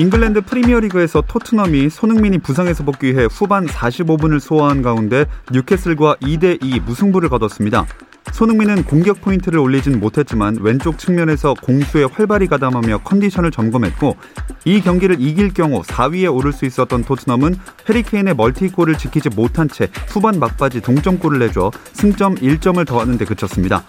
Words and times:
잉글랜드 0.00 0.40
프리미어리그에서 0.40 1.20
토트넘이 1.20 1.90
손흥민이 1.90 2.38
부상에서 2.38 2.84
복귀해 2.84 3.26
후반 3.30 3.66
45분을 3.66 4.40
소화한 4.40 4.80
가운데 4.80 5.26
뉴캐슬과 5.52 6.16
2대2 6.22 6.80
무승부를 6.80 7.28
거뒀습니다. 7.28 7.84
손흥민은 8.32 8.84
공격 8.84 9.20
포인트를 9.20 9.58
올리진 9.58 10.00
못했지만 10.00 10.56
왼쪽 10.62 10.98
측면에서 10.98 11.52
공수에 11.52 12.04
활발히 12.04 12.46
가담하며 12.46 13.00
컨디션을 13.04 13.50
점검했고 13.50 14.16
이 14.64 14.80
경기를 14.80 15.20
이길 15.20 15.52
경우 15.52 15.82
4위에 15.82 16.34
오를 16.34 16.54
수 16.54 16.64
있었던 16.64 17.04
토트넘은 17.04 17.56
해리 17.86 18.09
케인의 18.09 18.36
멀티골을 18.36 18.96
지키지 18.96 19.28
못한 19.28 19.68
채 19.68 19.90
후반 20.08 20.38
막바지 20.38 20.80
동점골을 20.80 21.40
내줘 21.40 21.72
승점 21.92 22.36
1점을 22.36 22.86
더하는 22.86 23.18
데 23.18 23.26
그쳤습니다. 23.26 23.84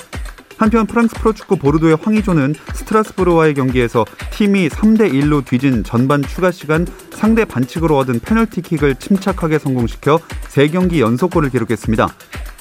한편 0.61 0.85
프랑스 0.85 1.15
프로축구 1.15 1.57
보르도의 1.57 1.97
황의조는 2.03 2.53
스트라스부르와의 2.75 3.55
경기에서 3.55 4.05
팀이 4.29 4.69
3대 4.69 5.11
1로 5.11 5.43
뒤진 5.43 5.83
전반 5.83 6.21
추가 6.21 6.51
시간 6.51 6.85
상대 7.09 7.45
반칙으로 7.45 7.97
얻은 7.97 8.19
페널티킥을 8.19 8.97
침착하게 8.97 9.57
성공시켜 9.57 10.19
3경기 10.53 10.99
연속골을 10.99 11.49
기록했습니다. 11.49 12.07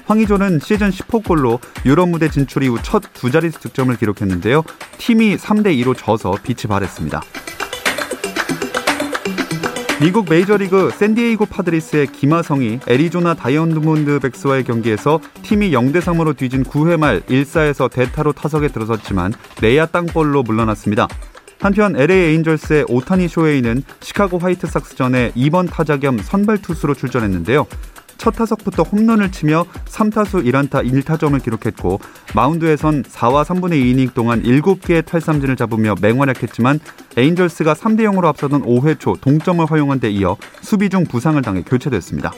황의조는 0.07 0.61
시즌 0.61 0.89
10호 0.89 1.23
골로 1.27 1.61
유럽 1.85 2.09
무대 2.09 2.31
진출 2.31 2.63
이후 2.63 2.79
첫 2.83 3.03
두 3.13 3.31
자릿수 3.31 3.61
득점을 3.61 3.95
기록했는데요. 3.95 4.65
팀이 4.97 5.37
3대 5.37 5.67
2로 5.85 5.95
져서 5.95 6.37
빛이 6.43 6.71
바랬습니다. 6.71 7.21
미국 10.01 10.31
메이저리그 10.31 10.93
샌디에이고 10.93 11.45
파드리스의 11.45 12.07
김하성이 12.07 12.81
애리조나 12.89 13.35
다이아몬드백스와의 13.35 14.65
경기에서 14.65 15.21
팀이 15.43 15.73
0대 15.73 16.01
3으로 16.01 16.35
뒤진 16.35 16.65
9회 16.65 16.99
말 16.99 17.21
1사에서 17.21 17.91
대타로 17.91 18.33
타석에 18.33 18.69
들어섰지만 18.69 19.35
내야 19.61 19.85
땅볼로 19.85 20.43
물러났습니다. 20.43 21.07
한편 21.61 21.95
LA 21.97 22.17
에인절스의 22.17 22.87
오타니 22.89 23.29
쇼헤이는 23.29 23.83
시카고 24.01 24.39
화이트삭스전에 24.39 25.33
2번 25.33 25.71
타자 25.71 25.99
겸 25.99 26.17
선발 26.17 26.63
투수로 26.63 26.95
출전했는데요. 26.95 27.67
첫 28.21 28.33
타석부터 28.33 28.83
홈런을 28.83 29.33
치며 29.33 29.65
3타수 29.87 30.45
1안타 30.45 30.87
1타점을 30.87 31.43
기록했고 31.43 31.99
마운드에선 32.35 33.03
4와 33.05 33.45
3분의 33.45 33.83
2이닝 33.83 34.13
동안 34.13 34.43
7개의 34.43 35.07
탈삼진을 35.07 35.57
잡으며 35.57 35.95
맹활약했지만 36.03 36.81
에인절스가 37.17 37.73
3대 37.73 38.01
0으로 38.01 38.27
앞서던 38.27 38.63
5회 38.63 39.01
초 39.01 39.15
동점을 39.15 39.65
허용한 39.65 40.01
데 40.01 40.11
이어 40.11 40.37
수비 40.61 40.91
중 40.91 41.05
부상을 41.05 41.41
당해 41.41 41.63
교체됐습니다. 41.63 42.33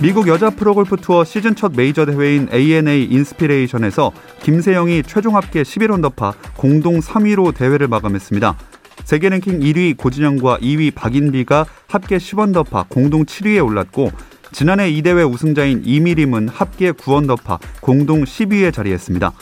미국 0.00 0.26
여자 0.26 0.48
프로골프 0.48 0.96
투어 0.96 1.24
시즌 1.24 1.54
첫 1.54 1.72
메이저 1.76 2.06
대회인 2.06 2.48
ANA 2.52 3.04
인스피레이션에서 3.04 4.12
김세영이 4.42 5.02
최종 5.02 5.36
합계 5.36 5.62
11언더파 5.62 6.34
공동 6.56 7.00
3위로 7.00 7.54
대회를 7.54 7.88
마감했습니다. 7.88 8.56
세계 9.04 9.28
랭킹 9.28 9.60
1위 9.60 9.96
고진영과 9.96 10.58
2위 10.58 10.94
박인비가 10.94 11.66
합계 11.88 12.18
10언더파 12.18 12.88
공동 12.88 13.24
7위에 13.24 13.64
올랐고 13.64 14.12
지난해 14.52 14.88
이 14.88 15.02
대회 15.02 15.22
우승자인 15.22 15.82
이미림은 15.84 16.48
합계 16.48 16.92
9언더파 16.92 17.58
공동 17.80 18.24
10위에 18.24 18.72
자리했습니다. 18.72 19.32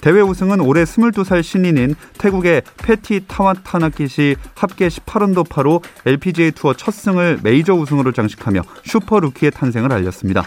대회 0.00 0.20
우승은 0.20 0.60
올해 0.60 0.82
22살 0.82 1.42
신인인 1.42 1.94
태국의 2.18 2.62
패티 2.82 3.24
타와타나낏이 3.28 4.36
합계 4.54 4.88
18언더파로 4.88 5.82
LPGA 6.06 6.50
투어 6.52 6.74
첫 6.74 6.92
승을 6.92 7.40
메이저 7.42 7.74
우승으로 7.74 8.12
장식하며 8.12 8.62
슈퍼 8.84 9.20
루키의 9.20 9.52
탄생을 9.52 9.92
알렸습니다. 9.92 10.44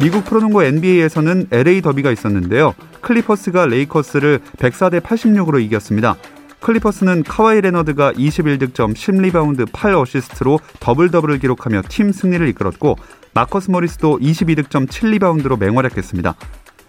미국 0.00 0.24
프로농구 0.24 0.64
NBA에서는 0.64 1.48
LA 1.50 1.82
더비가 1.82 2.10
있었는데요. 2.10 2.74
클리퍼스가 3.02 3.66
레이커스를 3.66 4.40
104대 4.56 5.02
86으로 5.02 5.62
이겼습니다. 5.62 6.16
클리퍼스는 6.60 7.22
카와이 7.24 7.60
레너드가 7.60 8.12
21득점, 8.14 8.94
10리바운드, 8.94 9.66
8어시스트로 9.70 10.58
더블 10.80 11.10
더블을 11.10 11.38
기록하며 11.38 11.82
팀 11.88 12.12
승리를 12.12 12.48
이끌었고 12.48 12.96
마커스 13.34 13.70
머리스도 13.70 14.18
22득점, 14.18 14.88
7리바운드로 14.88 15.58
맹활약했습니다. 15.58 16.34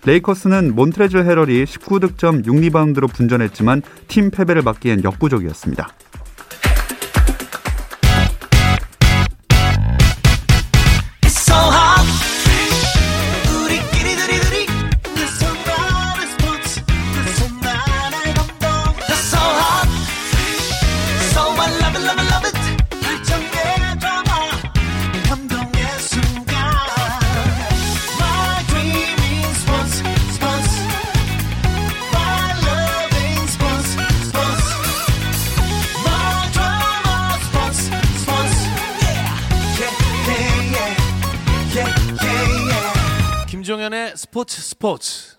레이커스는 0.05 0.73
몬트레즐 0.73 1.25
해럴이 1.25 1.65
19득점, 1.65 2.45
6리바운드로 2.45 3.11
분전했지만 3.13 3.81
팀 4.07 4.31
패배를 4.31 4.61
막기엔 4.61 5.03
역부족이었습니다. 5.03 5.89
김종현의 44.01 44.13
스포츠 44.15 44.59
스포츠 44.61 45.35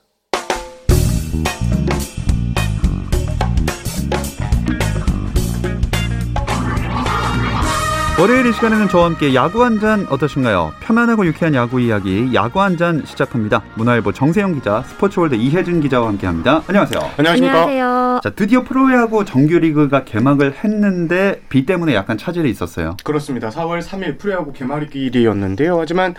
월요일 8.21 8.47
이 8.47 8.53
시간에는 8.53 8.89
저와 8.89 9.07
함께 9.07 9.35
야구 9.35 9.65
한 9.65 9.81
잔 9.81 10.07
어떠신가요? 10.09 10.75
편안하고 10.81 11.27
유쾌한 11.27 11.55
야구 11.55 11.81
이야기 11.81 12.31
야구 12.35 12.61
한 12.61 12.77
잔 12.77 13.03
시작합니다. 13.05 13.63
문화일보 13.75 14.13
정세영 14.13 14.55
기자, 14.55 14.83
스포츠월드 14.83 15.35
이혜진 15.35 15.81
기자와 15.81 16.09
함께합니다. 16.09 16.63
안녕하세요. 16.69 17.01
안녕하십니까? 17.17 17.63
안녕하세요. 17.63 18.21
자 18.23 18.31
드디어 18.31 18.63
프로야구 18.63 19.25
정규리그가 19.25 20.05
개막을 20.05 20.55
했는데 20.63 21.43
비 21.49 21.67
때문에 21.67 21.95
약간 21.95 22.17
차질이 22.17 22.49
있었어요. 22.51 22.97
그렇습니다. 23.03 23.49
4월 23.49 23.83
3일 23.83 24.19
프로야구 24.19 24.53
개막일이었는데요. 24.53 25.81
하지만 25.81 26.15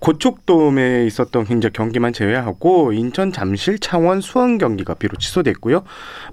고척돔에 0.00 1.06
있었던 1.06 1.44
굉장히 1.44 1.72
경기만 1.72 2.12
제외하고 2.12 2.92
인천, 2.92 3.32
잠실, 3.32 3.78
창원, 3.78 4.20
수원 4.20 4.58
경기가 4.58 4.94
비로 4.94 5.16
취소됐고요. 5.16 5.82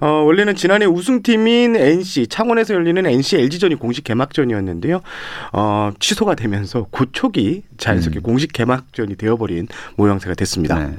어, 0.00 0.06
원래는 0.06 0.54
지난해 0.54 0.86
우승팀인 0.86 1.76
NC, 1.76 2.28
창원에서 2.28 2.74
열리는 2.74 3.04
NC 3.04 3.36
LG전이 3.36 3.74
공식 3.76 4.04
개막전이었는데요. 4.04 5.00
어, 5.52 5.90
취소가 5.98 6.34
되면서 6.34 6.86
고척이 6.90 7.62
자연스럽게 7.76 8.20
음. 8.20 8.22
공식 8.22 8.52
개막전이 8.52 9.16
되어버린 9.16 9.68
모양새가 9.96 10.34
됐습니다. 10.34 10.78
네. 10.78 10.94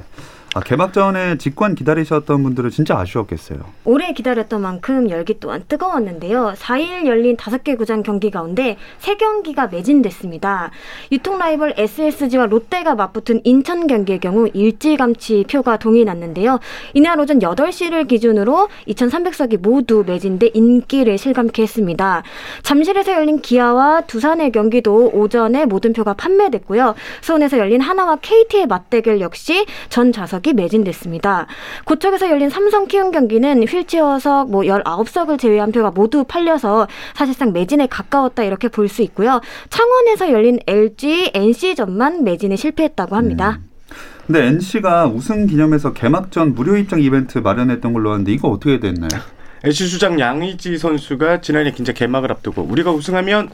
아, 0.54 0.60
개막전에 0.60 1.36
직관 1.36 1.74
기다리셨던 1.74 2.42
분들은 2.42 2.70
진짜 2.70 2.98
아쉬웠겠어요. 2.98 3.58
오래 3.84 4.12
기다렸던 4.14 4.62
만큼 4.62 5.10
열기 5.10 5.38
또한 5.40 5.62
뜨거웠는데요. 5.68 6.54
4일 6.56 7.06
열린 7.06 7.36
5개 7.36 7.76
구장 7.76 8.02
경기 8.02 8.30
가운데 8.30 8.78
3경기가 9.00 9.70
매진됐습니다. 9.70 10.70
유통 11.12 11.38
라이벌 11.38 11.74
SSG와 11.76 12.46
롯데가 12.46 12.94
맞붙은 12.94 13.42
인천 13.44 13.86
경기의 13.86 14.20
경우 14.20 14.48
일찌감치 14.52 15.44
표가 15.50 15.76
동이 15.76 16.04
났는데요. 16.04 16.60
이날 16.94 17.20
오전 17.20 17.40
8시를 17.40 18.08
기준으로 18.08 18.68
2,300석이 18.88 19.60
모두 19.60 20.02
매진돼 20.06 20.52
인기를 20.54 21.18
실감케 21.18 21.62
했습니다. 21.62 22.22
잠실에서 22.62 23.12
열린 23.12 23.42
기아와 23.42 24.02
두산의 24.02 24.52
경기도 24.52 25.10
오전에 25.12 25.66
모든 25.66 25.92
표가 25.92 26.14
판매됐고요. 26.14 26.94
수원에서 27.20 27.58
열린 27.58 27.82
하나와 27.82 28.16
KT의 28.16 28.66
맞대결 28.66 29.20
역시 29.20 29.66
전 29.90 30.10
좌석 30.10 30.37
이 30.46 30.52
매진됐습니다. 30.52 31.46
고척에서 31.84 32.30
열린 32.30 32.48
삼성 32.50 32.86
키움 32.86 33.10
경기는 33.10 33.62
휠체어석 33.64 34.50
뭐 34.50 34.62
19석을 34.62 35.38
제외한 35.38 35.72
표가 35.72 35.90
모두 35.90 36.24
팔려서 36.24 36.86
사실상 37.14 37.52
매진에 37.52 37.86
가까웠다 37.86 38.44
이렇게 38.44 38.68
볼 38.68 38.88
수 38.88 39.02
있고요. 39.02 39.40
창원에서 39.68 40.32
열린 40.32 40.58
LG 40.66 41.32
NC전만 41.34 42.24
매진에 42.24 42.56
실패했다고 42.56 43.16
합니다. 43.16 43.58
근데 44.26 44.46
NC가 44.46 45.06
우승 45.06 45.46
기념해서 45.46 45.92
개막전 45.92 46.54
무료 46.54 46.76
입장 46.76 47.00
이벤트 47.00 47.38
마련했던 47.38 47.92
걸로 47.92 48.12
아는데 48.12 48.32
이거 48.32 48.48
어떻게 48.48 48.78
됐나요? 48.80 49.08
NC 49.64 49.86
수장 49.88 50.20
양의지 50.20 50.78
선수가 50.78 51.40
지난해 51.40 51.72
진짜 51.74 51.92
개막을 51.92 52.30
앞두고 52.32 52.62
우리가 52.62 52.92
우승하면 52.92 53.50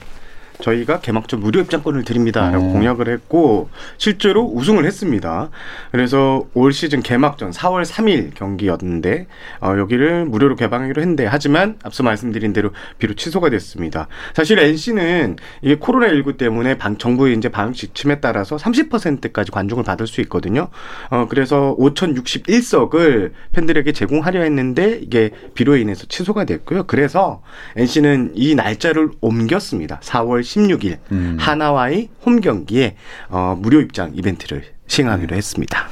저희가 0.60 1.00
개막전 1.00 1.40
무료 1.40 1.60
입장권을 1.60 2.04
드립니다라고 2.04 2.64
어. 2.64 2.72
공약을 2.72 3.08
했고 3.08 3.70
실제로 3.98 4.44
우승을 4.44 4.84
했습니다. 4.84 5.50
그래서 5.90 6.46
올 6.54 6.72
시즌 6.72 7.02
개막전 7.02 7.50
4월 7.50 7.84
3일 7.84 8.34
경기였는데 8.34 9.26
어, 9.60 9.74
여기를 9.76 10.26
무료로 10.26 10.56
개방하기로 10.56 11.02
했는데 11.02 11.26
하지만 11.26 11.76
앞서 11.82 12.02
말씀드린 12.02 12.52
대로 12.52 12.70
비로 12.98 13.14
취소가 13.14 13.50
됐습니다. 13.50 14.08
사실 14.34 14.58
NC는 14.58 15.36
이게 15.62 15.76
코로나19 15.76 16.36
때문에 16.36 16.78
방, 16.78 16.96
정부의 16.98 17.36
이제 17.36 17.48
방역 17.48 17.74
지침에 17.74 18.20
따라서 18.20 18.56
30%까지 18.56 19.50
관중을 19.50 19.82
받을 19.84 20.06
수 20.06 20.20
있거든요. 20.22 20.68
어, 21.10 21.26
그래서 21.28 21.74
5,061석을 21.78 23.32
팬들에게 23.52 23.92
제공하려 23.92 24.42
했는데 24.42 25.00
이게 25.02 25.30
비로 25.54 25.76
인해서 25.76 26.06
취소가 26.06 26.44
됐고요. 26.44 26.84
그래서 26.84 27.42
NC는 27.76 28.32
이 28.34 28.54
날짜를 28.54 29.10
옮겼습니다. 29.20 30.00
4월 30.00 30.43
16일 30.44 30.98
음. 31.12 31.36
하나와의 31.40 32.10
홈 32.24 32.40
경기에 32.40 32.96
어, 33.28 33.56
무료 33.58 33.80
입장 33.80 34.12
이벤트를 34.14 34.64
시행하기로 34.86 35.34
했습니다. 35.34 35.88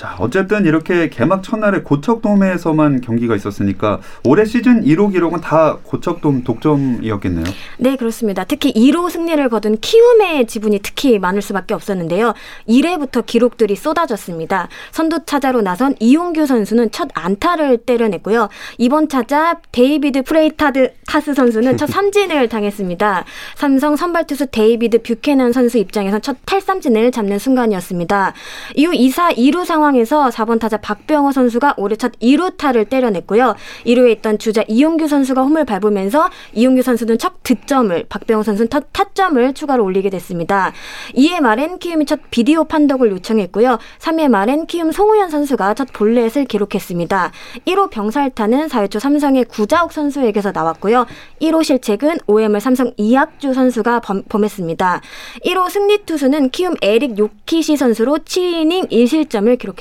자, 0.00 0.16
어쨌든 0.18 0.64
이렇게 0.64 1.10
개막 1.10 1.42
첫날에 1.42 1.82
고척돔에서만 1.82 3.02
경기가 3.02 3.36
있었으니까 3.36 4.00
올해 4.24 4.46
시즌 4.46 4.82
1호 4.82 5.12
기록은 5.12 5.42
다 5.42 5.76
고척돔 5.82 6.42
독점이었겠네요. 6.42 7.44
네, 7.76 7.96
그렇습니다. 7.96 8.44
특히 8.44 8.72
1호 8.72 9.10
승리를 9.10 9.46
거둔 9.50 9.76
키움의 9.78 10.46
지분이 10.46 10.78
특히 10.82 11.18
많을 11.18 11.42
수밖에 11.42 11.74
없었는데요. 11.74 12.32
1회부터 12.66 13.26
기록들이 13.26 13.76
쏟아졌습니다. 13.76 14.68
선두 14.90 15.26
타자로 15.26 15.60
나선 15.60 15.94
이용규 16.00 16.46
선수는 16.46 16.92
첫 16.92 17.10
안타를 17.12 17.76
때려냈고요. 17.84 18.48
이번 18.78 19.06
타자 19.06 19.60
데이비드 19.70 20.22
프레이타스 20.22 21.34
선수는 21.34 21.76
첫 21.76 21.84
삼진을 21.92 22.48
당했습니다. 22.48 23.26
삼성 23.54 23.96
선발 23.96 24.26
투수 24.26 24.46
데이비드 24.46 25.02
뷰캐넌 25.02 25.52
선수 25.52 25.76
입장에서 25.76 26.20
첫 26.20 26.38
탈삼진을 26.46 27.12
잡는 27.12 27.38
순간이었습니다. 27.38 28.32
이후 28.76 28.92
2사 28.92 29.36
2루 29.36 29.66
상황 29.66 29.89
에서 29.96 30.28
4번 30.28 30.58
타자 30.60 30.76
박병호 30.76 31.32
선수가 31.32 31.74
올해 31.76 31.96
첫 31.96 32.12
2루타를 32.20 32.88
때려냈고요. 32.88 33.56
1루에 33.86 34.10
있던 34.18 34.38
주자 34.38 34.62
이용규 34.68 35.08
선수가 35.08 35.42
홈을 35.42 35.64
밟으면서 35.64 36.30
이용규 36.52 36.82
선수는 36.82 37.18
첫 37.18 37.42
득점을, 37.42 38.06
박병호 38.08 38.42
선수는 38.42 38.70
첫 38.70 38.86
타점을 38.92 39.52
추가로 39.54 39.84
올리게 39.84 40.10
됐습니다. 40.10 40.72
2회 41.14 41.40
말엔 41.40 41.78
키움이 41.78 42.06
첫 42.06 42.20
비디오 42.30 42.64
판독을 42.64 43.10
요청했고요. 43.10 43.78
3회 43.98 44.28
말엔 44.28 44.66
키움 44.66 44.92
송우현 44.92 45.30
선수가 45.30 45.74
첫 45.74 45.88
볼넷을 45.92 46.44
기록했습니다. 46.44 47.32
1호 47.66 47.90
병살타는 47.90 48.68
4회 48.68 48.90
초 48.90 48.98
삼성의 48.98 49.46
구자욱 49.46 49.92
선수에게서 49.92 50.52
나왔고요. 50.52 51.06
1호 51.42 51.64
실책은 51.64 52.18
OM을 52.26 52.60
삼성 52.60 52.92
이학주 52.96 53.54
선수가 53.54 54.00
범, 54.00 54.22
범했습니다. 54.28 55.00
1호 55.44 55.70
승리 55.70 56.04
투수는 56.04 56.50
키움 56.50 56.74
에릭 56.80 57.18
요키시 57.18 57.76
선수로 57.76 58.18
7이닝 58.18 58.90
1실점을 58.90 59.58
기록했습니다. 59.58 59.79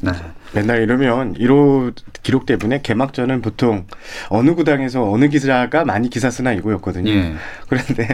네. 0.00 0.12
맨날 0.52 0.82
이러면 0.82 1.34
1호 1.34 1.94
기록 2.22 2.46
때문에 2.46 2.80
개막전은 2.82 3.42
보통 3.42 3.86
어느 4.28 4.54
구단에서 4.54 5.10
어느 5.10 5.28
기자가 5.28 5.84
많이 5.84 6.10
기사 6.10 6.30
쓰나 6.30 6.52
이거였거든요. 6.52 7.10
예. 7.10 7.34
그런데 7.68 8.08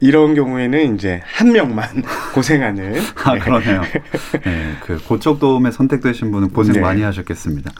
이런 0.00 0.34
경우에는 0.34 0.94
이제 0.94 1.20
한 1.24 1.52
명만 1.52 1.86
고생하는 2.34 3.00
아, 3.24 3.38
그러네요. 3.38 3.82
네, 4.44 4.74
그 4.84 5.02
고척돔에 5.04 5.70
선택되신 5.70 6.30
분은 6.32 6.50
고생 6.50 6.74
네. 6.74 6.80
많이 6.80 7.02
하셨겠습니다. 7.02 7.70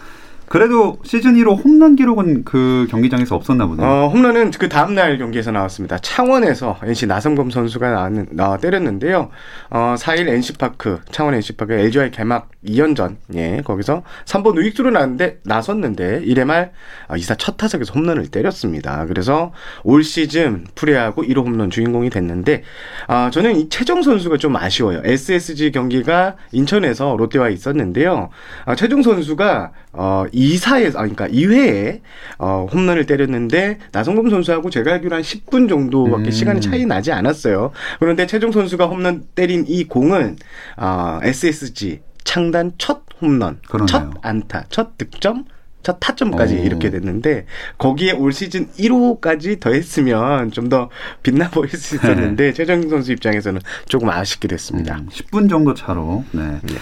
그래도 0.51 0.99
시즌 1.05 1.37
1호 1.37 1.65
홈런 1.65 1.95
기록은 1.95 2.43
그 2.43 2.89
경기장에서 2.91 3.37
없었나 3.37 3.69
보네요. 3.69 3.87
어, 3.87 4.09
홈런은 4.09 4.51
그 4.51 4.69
다음 4.69 4.97
날 4.97 5.17
경기에서 5.17 5.53
나왔습니다. 5.53 5.99
창원에서 5.99 6.77
NC 6.83 7.07
나성범 7.07 7.51
선수가 7.51 7.89
나왔는, 7.89 8.27
나와 8.33 8.57
때렸는데요. 8.57 9.31
어, 9.71 9.95
4일 9.97 10.27
NC파크, 10.27 11.03
창원 11.13 11.35
NC파크 11.35 11.75
LG와의 11.75 12.11
개막 12.11 12.49
2연전, 12.67 13.19
예, 13.37 13.63
거기서 13.65 14.03
3번 14.25 14.57
우익수로 14.57 14.91
나왔는데, 14.91 15.39
나섰는데, 15.45 16.23
1회 16.23 16.45
말 16.45 16.73
어, 17.07 17.15
2사 17.15 17.37
첫 17.39 17.57
타석에서 17.57 17.93
홈런을 17.93 18.27
때렸습니다. 18.27 19.07
그래서 19.07 19.53
올 19.85 20.03
시즌 20.03 20.65
프레하고 20.75 21.23
1호 21.23 21.47
홈런 21.47 21.71
주인공이 21.71 22.11
됐는데, 22.11 22.65
아, 23.07 23.31
저는 23.31 23.55
이 23.55 23.69
최정 23.69 24.03
선수가 24.03 24.39
좀 24.39 24.57
아쉬워요. 24.57 25.01
SSG 25.05 25.71
경기가 25.71 26.35
인천에서 26.51 27.15
롯데와 27.17 27.51
있었는데요. 27.51 28.31
아, 28.65 28.75
최정 28.75 29.03
선수가 29.03 29.71
어, 29.93 30.25
2사에, 30.41 30.89
아, 30.89 31.01
그러니까 31.01 31.29
2회에 31.29 32.01
어, 32.39 32.67
홈런을 32.73 33.07
때렸는데 33.07 33.79
나성범 33.93 34.31
선수하고 34.31 34.71
제가 34.71 34.95
알기로 34.95 35.15
한 35.17 35.23
10분 35.23 35.69
정도밖에 35.69 36.25
음. 36.27 36.31
시간이 36.31 36.61
차이 36.61 36.87
나지 36.87 37.13
않았어요. 37.13 37.73
그런데 37.99 38.27
최종 38.27 38.51
선수가 38.53 38.87
홈런 38.87 39.25
때린 39.35 39.65
이 39.69 39.85
공은 39.85 40.37
어, 40.77 41.21
SSG 41.23 42.01
창단 42.25 42.73
첫 42.79 43.03
홈런, 43.21 43.59
그러네요. 43.69 43.87
첫 43.87 44.11
안타, 44.23 44.65
첫 44.71 44.97
득점, 44.97 45.45
첫 45.83 45.97
타점까지 46.01 46.57
오. 46.57 46.59
이렇게 46.59 46.91
됐는데 46.91 47.47
거기에 47.79 48.13
올 48.13 48.33
시즌 48.33 48.69
1호까지 48.73 49.61
더했으면 49.61 50.51
좀 50.51 50.69
더 50.69 50.89
빛나 51.23 51.51
보일 51.51 51.71
수 51.71 51.97
있었는데 51.97 52.53
최정 52.55 52.89
선수 52.89 53.13
입장에서는 53.13 53.61
조금 53.89 54.09
아쉽게 54.11 54.47
됐습니다. 54.49 54.97
음, 54.97 55.09
10분 55.11 55.49
정도 55.51 55.75
차로. 55.75 56.25
네. 56.33 56.59
네. 56.63 56.75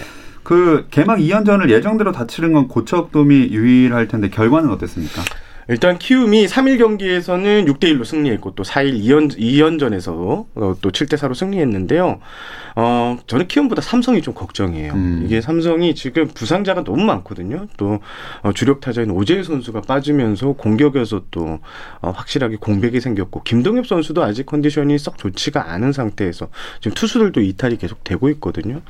그 0.43 0.87
개막 0.89 1.19
2연전을 1.19 1.69
예정대로 1.69 2.11
다 2.11 2.25
치른 2.27 2.53
건 2.53 2.67
고척돔이 2.67 3.49
유일할 3.51 4.07
텐데 4.07 4.29
결과는 4.29 4.69
어땠습니까? 4.71 5.21
일단 5.69 5.99
키움이 5.99 6.47
3일 6.47 6.79
경기에서는 6.79 7.65
6대 7.65 7.83
1로 7.83 8.03
승리했고 8.03 8.55
또 8.55 8.63
4일 8.63 8.99
2연, 9.03 9.37
2연전에서 9.37 10.45
어, 10.55 10.75
또 10.81 10.91
7대 10.91 11.13
4로 11.13 11.35
승리했는데요. 11.35 12.19
어, 12.75 13.17
저는 13.27 13.47
키움보다 13.47 13.81
삼성이 13.83 14.23
좀 14.23 14.33
걱정이에요. 14.33 14.93
음. 14.93 15.21
이게 15.23 15.41
삼성이 15.41 15.93
지금 15.93 16.27
부상자가 16.27 16.83
너무 16.83 17.03
많거든요. 17.03 17.67
또 17.77 17.99
어, 18.41 18.51
주력 18.51 18.81
타자인 18.81 19.11
오재일 19.11 19.43
선수가 19.43 19.81
빠지면서 19.81 20.53
공격에서 20.53 21.25
또 21.29 21.59
어, 22.01 22.09
확실하게 22.09 22.55
공백이 22.55 22.99
생겼고 22.99 23.43
김동엽 23.43 23.85
선수도 23.85 24.23
아직 24.23 24.47
컨디션이 24.47 24.97
썩 24.97 25.19
좋지가 25.19 25.71
않은 25.71 25.91
상태에서 25.91 26.49
지금 26.81 26.95
투수들도 26.95 27.41
이탈이 27.41 27.77
계속 27.77 28.03
되고 28.03 28.27
있거든요. 28.29 28.81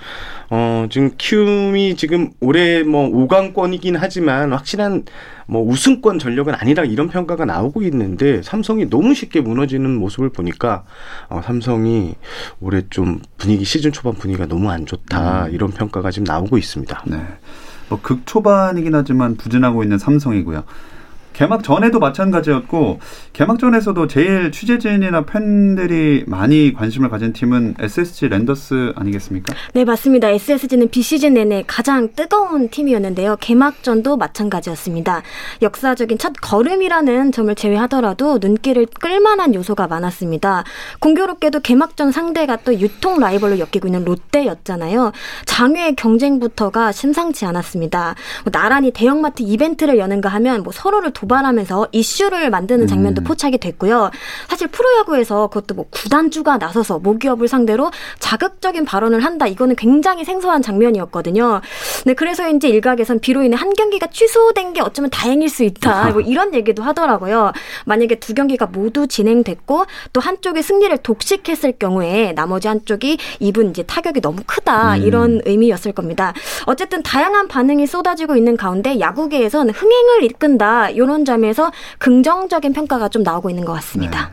어, 0.50 0.88
지금 0.90 1.12
키움이 1.18 1.98
지금 1.98 2.32
올해 2.40 2.84
뭐 2.84 3.10
5강권이긴 3.10 3.98
하지만 4.00 4.54
확실한 4.54 5.04
뭐 5.50 5.64
우승권 5.64 6.20
전력은 6.20 6.54
아니라 6.54 6.84
이런 6.86 7.10
평가가 7.10 7.44
나오고 7.44 7.82
있는데 7.82 8.42
삼성이 8.44 8.88
너무 8.88 9.16
쉽게 9.16 9.42
무너지는 9.42 9.98
모습을 9.98 10.30
보니까 10.30 10.84
어, 11.28 11.42
삼성이 11.44 12.16
올해 12.62 12.84
좀 12.92 13.20
분위기 13.38 13.66
시즌 13.66 13.92
초반 13.92 14.14
분위기가 14.14 14.46
너무 14.46 14.70
안 14.70 14.86
좋다 14.86 15.48
이런 15.50 15.72
평가가 15.72 16.12
지금 16.12 16.26
나오고 16.26 16.60
있습니다. 16.60 17.04
네. 17.08 17.18
뭐 17.90 18.00
극초반이긴 18.00 18.94
하지만 18.94 19.36
부진하고 19.38 19.82
있는 19.82 19.98
삼성이고요. 19.98 20.64
개막 21.40 21.64
전에도 21.64 22.00
마찬가지였고 22.00 23.00
개막 23.32 23.60
전에서도 23.60 24.08
제일 24.08 24.52
취재진이나 24.52 25.24
팬들이 25.24 26.26
많이 26.28 26.74
관심을 26.74 27.08
가진 27.08 27.32
팀은 27.32 27.76
SSG 27.80 28.28
랜더스 28.28 28.92
아니겠습니까? 28.98 29.56
네, 29.74 29.86
맞습니다. 29.86 30.28
SSG는 30.28 30.90
비시즌 30.90 31.36
내내 31.36 31.64
가장 31.66 32.10
뜨거운 32.14 32.68
팀이었는데요. 32.68 33.38
개막전도 33.40 34.18
마찬가지였습니다. 34.18 35.22
역사적인 35.62 36.18
첫 36.18 36.34
걸음이라는 36.42 37.32
점을 37.32 37.56
제외하더라도 37.56 38.40
눈길을 38.42 38.88
끌만한 39.00 39.56
요소가 39.56 39.88
많았습니다. 39.88 40.66
공교롭게도 41.00 41.62
개막전 41.62 42.12
상대가 42.12 42.58
또 42.58 42.78
유통 42.82 43.18
라이벌로 43.18 43.60
엮이고 43.60 43.88
있는 43.88 44.04
롯데였잖아요. 44.04 45.14
장외 45.46 45.94
경쟁부터가 45.94 46.92
심상치 46.92 47.46
않았습니다. 47.46 48.16
뭐 48.44 48.52
나란히 48.52 48.92
대형마트 48.92 49.44
이벤트를 49.44 50.00
여는가 50.00 50.28
하면 50.28 50.64
뭐 50.64 50.74
서로를 50.74 51.12
도 51.12 51.29
발하면서 51.30 51.88
이슈를 51.94 52.50
만드는 52.50 52.88
장면도 52.88 53.22
음. 53.22 53.24
포착이 53.24 53.58
됐고요. 53.60 54.12
사실 54.50 54.68
프로야구에서 54.68 55.48
그것도 55.48 55.76
뭐 55.76 55.86
구단주가 55.90 56.58
나서서 56.58 57.00
모기업을 57.00 57.48
상대로 57.48 57.92
자극적인 58.20 58.84
발언을 58.84 59.24
한다. 59.24 59.48
이거는 59.48 59.78
굉장히 59.78 60.26
생소한 60.26 60.62
장면이었거든요. 60.62 61.62
네, 62.06 62.14
그래서인지 62.14 62.68
일각에선 62.68 63.20
비로 63.20 63.44
인해 63.44 63.56
한 63.56 63.74
경기가 63.74 64.08
취소된 64.08 64.74
게 64.74 64.82
어쩌면 64.82 65.10
다행일 65.10 65.48
수 65.48 65.64
있다. 65.64 66.10
뭐 66.12 66.20
이런 66.20 66.54
얘기도 66.54 66.84
하더라고요. 66.84 67.54
만약에 67.86 68.16
두 68.16 68.34
경기가 68.34 68.66
모두 68.66 69.08
진행됐고 69.08 69.86
또 70.12 70.20
한쪽이 70.20 70.62
승리를 70.62 70.98
독식했을 70.98 71.74
경우에 71.74 72.34
나머지 72.34 72.68
한쪽이 72.68 73.18
이분 73.40 73.70
이제 73.70 73.84
타격이 73.84 74.20
너무 74.22 74.42
크다. 74.46 74.96
음. 74.96 75.04
이런 75.04 75.42
의미였을 75.46 75.92
겁니다. 75.94 76.34
어쨌든 76.66 77.04
다양한 77.04 77.48
반응이 77.48 77.88
쏟아지고 77.88 78.36
있는 78.36 78.58
가운데 78.58 79.00
야구계에선 79.00 79.70
흥행을 79.70 80.24
이끈다. 80.24 80.90
이런 80.90 81.19
점에서 81.26 81.72
긍정적인 82.00 82.74
평가가 82.74 83.10
좀 83.10 83.24
나오고 83.24 83.50
있는 83.50 83.66
것 83.66 83.74
같습니다. 83.74 84.32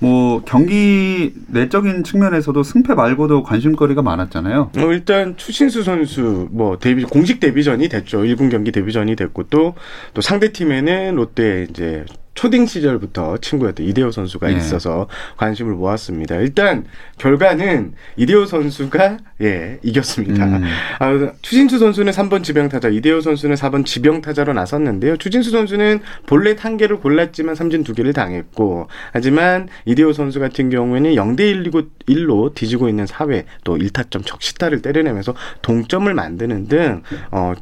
뭐 0.00 0.42
경기 0.44 1.32
내적인 1.48 2.04
측면에서도 2.04 2.62
승패 2.62 2.94
말고도 2.94 3.42
관심거리가 3.42 4.02
많았잖아요. 4.02 4.72
어, 4.76 4.80
일단 4.92 5.36
추신수 5.36 5.82
선수 5.82 6.48
뭐 6.50 6.78
데뷔 6.78 7.04
공식 7.04 7.40
데뷔전이 7.40 7.88
됐죠. 7.88 8.22
1군 8.22 8.50
경기 8.50 8.72
데뷔전이 8.72 9.16
됐고 9.16 9.44
또 9.44 9.74
또 10.12 10.20
상대 10.20 10.52
팀에는 10.52 11.14
롯데 11.14 11.66
이제 11.70 12.04
초딩 12.34 12.66
시절부터 12.66 13.38
친구였던 13.38 13.86
이대호 13.86 14.10
선수가 14.10 14.52
예. 14.52 14.56
있어서 14.56 15.08
관심을 15.36 15.74
모았습니다. 15.74 16.36
일단 16.36 16.84
결과는 17.18 17.94
이대호 18.16 18.46
선수가 18.46 19.18
예 19.42 19.78
이겼습니다. 19.82 20.44
음. 20.44 20.64
아, 20.98 21.32
추진수 21.42 21.78
선수는 21.78 22.12
3번 22.12 22.42
지병 22.42 22.68
타자, 22.68 22.88
이대호 22.88 23.20
선수는 23.20 23.56
4번 23.56 23.84
지병 23.84 24.20
타자로 24.20 24.52
나섰는데요. 24.52 25.16
추진수 25.16 25.50
선수는 25.50 26.00
볼넷 26.26 26.64
한 26.64 26.76
개를 26.76 26.98
골랐지만 26.98 27.54
삼진 27.54 27.84
두 27.84 27.94
개를 27.94 28.12
당했고, 28.12 28.88
하지만 29.12 29.68
이대호 29.84 30.12
선수 30.12 30.40
같은 30.40 30.70
경우에는 30.70 31.12
0대 31.14 31.40
1로 31.40 31.88
1로 32.08 32.54
뒤지고 32.54 32.88
있는 32.88 33.04
4회 33.04 33.44
또 33.62 33.76
1타점 33.76 34.26
적시타를 34.26 34.82
때려내면서 34.82 35.34
동점을 35.62 36.12
만드는 36.12 36.68
등 36.68 37.02
어. 37.30 37.54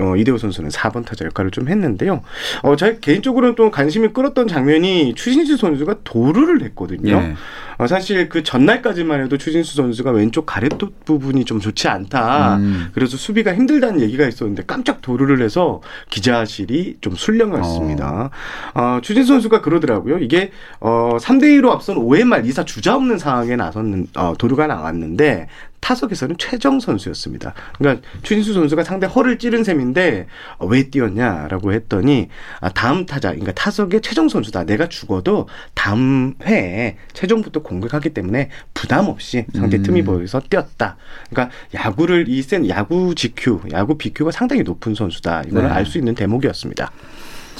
어, 0.00 0.16
이대호 0.16 0.38
선수는 0.38 0.70
4번 0.70 1.04
타자 1.04 1.24
역할을 1.24 1.50
좀 1.50 1.68
했는데요. 1.68 2.22
어, 2.62 2.76
제 2.76 2.98
개인적으로는 3.00 3.54
또 3.54 3.70
관심이 3.70 4.08
끌었던 4.08 4.48
장면이 4.48 5.14
추신수 5.14 5.56
선수가 5.56 5.96
도루를 6.04 6.62
했거든요. 6.62 7.12
예. 7.12 7.34
어, 7.78 7.86
사실 7.86 8.28
그 8.28 8.42
전날까지만 8.42 9.24
해도 9.24 9.38
추진수 9.38 9.74
선수가 9.74 10.10
왼쪽 10.10 10.44
가래톱 10.44 11.04
부분이 11.04 11.44
좀 11.44 11.60
좋지 11.60 11.88
않다. 11.88 12.56
음. 12.56 12.90
그래서 12.92 13.16
수비가 13.16 13.54
힘들다는 13.54 14.00
얘기가 14.00 14.26
있었는데 14.26 14.64
깜짝 14.66 15.00
도루를 15.00 15.42
해서 15.42 15.80
기자실이 16.10 16.98
좀 17.00 17.14
술렁였습니다. 17.14 18.30
어, 18.74 18.98
추진수 19.02 19.28
선수가 19.28 19.62
그러더라고요. 19.62 20.18
이게 20.18 20.50
어, 20.80 21.16
3대 21.18 21.44
2로 21.60 21.70
앞선 21.70 21.96
5회 21.96 22.24
말 22.24 22.42
2사 22.42 22.66
주자 22.66 22.94
없는 22.96 23.18
상황에 23.18 23.56
나섰는 23.56 24.08
어, 24.16 24.34
도루가 24.36 24.66
나왔는데 24.66 25.48
타석에서는 25.80 26.36
최정 26.38 26.78
선수였습니다. 26.80 27.54
그러니까 27.78 28.06
추진수 28.22 28.52
선수가 28.52 28.84
상대 28.84 29.06
허를 29.06 29.38
찌른 29.38 29.64
셈인데 29.64 30.26
어, 30.58 30.66
왜 30.66 30.90
뛰었냐라고 30.90 31.72
했더니 31.72 32.28
아, 32.60 32.68
다음 32.68 33.06
타자, 33.06 33.30
그러니까 33.30 33.52
타석에 33.52 34.00
최정 34.00 34.28
선수다. 34.28 34.64
내가 34.64 34.88
죽어도 34.88 35.48
다음 35.74 36.34
회에 36.42 36.96
최정부터 37.14 37.62
공격하기 37.62 38.10
때문에 38.10 38.50
부담 38.74 39.06
없이 39.08 39.46
상대 39.54 39.78
음. 39.78 39.82
틈이 39.82 40.02
보여서 40.02 40.40
뛰었다. 40.40 40.96
그러니까 41.30 41.54
야구를 41.74 42.26
이 42.28 42.42
센 42.42 42.68
야구 42.68 43.14
GQ, 43.14 43.60
야구 43.72 43.96
BQ가 43.96 44.30
상당히 44.32 44.62
높은 44.62 44.94
선수다. 44.94 45.42
이걸 45.46 45.64
네. 45.64 45.68
알수 45.70 45.98
있는 45.98 46.14
대목이었습니다. 46.14 46.90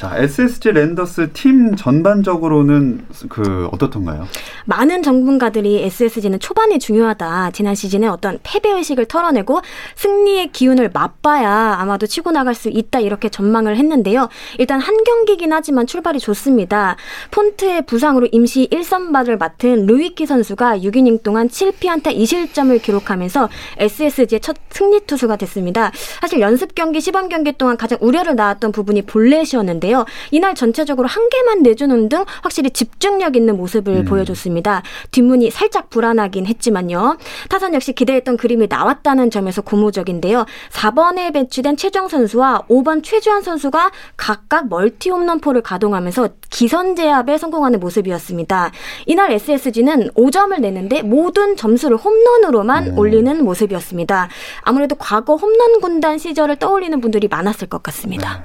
자, 0.00 0.16
SSG 0.16 0.72
랜더스 0.72 1.34
팀 1.34 1.76
전반적으로는 1.76 3.04
그 3.28 3.68
어떻던가요? 3.70 4.26
많은 4.64 5.02
전문가들이 5.02 5.82
SSG는 5.82 6.40
초반이 6.40 6.78
중요하다. 6.78 7.50
지난 7.50 7.74
시즌에 7.74 8.06
어떤 8.06 8.38
패배 8.42 8.70
의식을 8.70 9.04
털어내고 9.04 9.60
승리의 9.96 10.52
기운을 10.52 10.92
맛봐야 10.94 11.76
아마도 11.78 12.06
치고 12.06 12.30
나갈 12.30 12.54
수 12.54 12.70
있다 12.70 13.00
이렇게 13.00 13.28
전망을 13.28 13.76
했는데요. 13.76 14.30
일단 14.56 14.80
한 14.80 14.96
경기긴 15.04 15.52
하지만 15.52 15.86
출발이 15.86 16.18
좋습니다. 16.18 16.96
폰트의 17.30 17.84
부상으로 17.84 18.26
임시 18.32 18.68
1선발을 18.72 19.38
맡은 19.38 19.84
루이키 19.84 20.24
선수가 20.24 20.78
6이닝 20.78 21.22
동안 21.22 21.48
7피안타 21.48 22.16
2실점을 22.16 22.80
기록하면서 22.80 23.50
SSG의 23.76 24.40
첫 24.40 24.56
승리 24.70 25.00
투수가 25.00 25.36
됐습니다. 25.36 25.92
사실 26.22 26.40
연습 26.40 26.74
경기, 26.74 27.02
시범 27.02 27.28
경기 27.28 27.52
동안 27.52 27.76
가장 27.76 27.98
우려를 28.00 28.34
낳았던 28.34 28.72
부분이 28.72 29.02
볼넷이었는데 29.02 29.89
요. 29.90 30.04
이날 30.30 30.54
전체적으로 30.54 31.08
한 31.08 31.28
개만 31.28 31.62
내주는 31.62 32.08
등 32.08 32.24
확실히 32.42 32.70
집중력 32.70 33.36
있는 33.36 33.56
모습을 33.56 33.94
음. 33.94 34.04
보여줬습니다. 34.04 34.82
뒷문이 35.10 35.50
살짝 35.50 35.90
불안하긴 35.90 36.46
했지만요. 36.46 37.18
타선 37.48 37.74
역시 37.74 37.92
기대했던 37.92 38.36
그림이 38.36 38.66
나왔다는 38.68 39.30
점에서 39.30 39.62
고무적인데요. 39.62 40.46
4번에 40.70 41.32
배치된 41.32 41.76
최정 41.76 42.08
선수와 42.08 42.62
5번 42.68 43.02
최주환 43.02 43.42
선수가 43.42 43.90
각각 44.16 44.68
멀티 44.68 45.10
홈런포를 45.10 45.62
가동하면서 45.62 46.28
기선 46.50 46.96
제압에 46.96 47.38
성공하는 47.38 47.80
모습이었습니다. 47.80 48.70
이날 49.06 49.32
SSG는 49.32 50.10
5점을 50.10 50.58
내는데 50.60 51.02
모든 51.02 51.56
점수를 51.56 51.96
홈런으로만 51.96 52.94
오. 52.96 53.00
올리는 53.00 53.44
모습이었습니다. 53.44 54.28
아무래도 54.62 54.94
과거 54.96 55.36
홈런 55.36 55.80
군단 55.80 56.18
시절을 56.18 56.56
떠올리는 56.56 57.00
분들이 57.00 57.28
많았을 57.28 57.68
것 57.68 57.82
같습니다. 57.82 58.44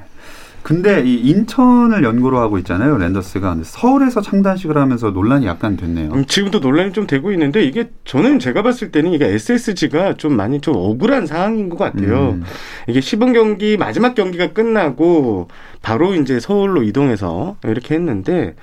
근데 0.66 1.04
이 1.06 1.18
인천을 1.30 2.04
연고로 2.04 2.40
하고 2.40 2.58
있잖아요, 2.58 2.98
랜더스가. 2.98 3.56
서울에서 3.62 4.22
창단식을 4.22 4.76
하면서 4.76 5.12
논란이 5.12 5.46
약간 5.46 5.78
됐네요. 5.78 6.12
음, 6.12 6.26
지금도 6.26 6.58
논란이 6.58 6.92
좀 6.92 7.06
되고 7.06 7.32
있는데 7.32 7.62
이게 7.62 7.92
저는 8.04 8.40
제가 8.40 8.64
봤을 8.64 8.92
때는 8.92 9.14
이게 9.14 9.28
SSG가 9.28 10.16
좀 10.16 10.36
많이 10.36 10.62
좀 10.62 10.74
억울한 10.76 11.28
상황인 11.28 11.70
것 11.70 11.78
같아요. 11.78 12.32
음. 12.40 12.44
이게 12.88 13.00
시범 13.00 13.34
경기 13.34 13.78
마지막 13.78 14.16
경기가 14.16 14.54
끝나고 14.54 15.50
바로 15.86 16.16
이제 16.16 16.40
서울로 16.40 16.82
이동해서 16.82 17.58
이렇게 17.64 17.94
했는데 17.94 18.56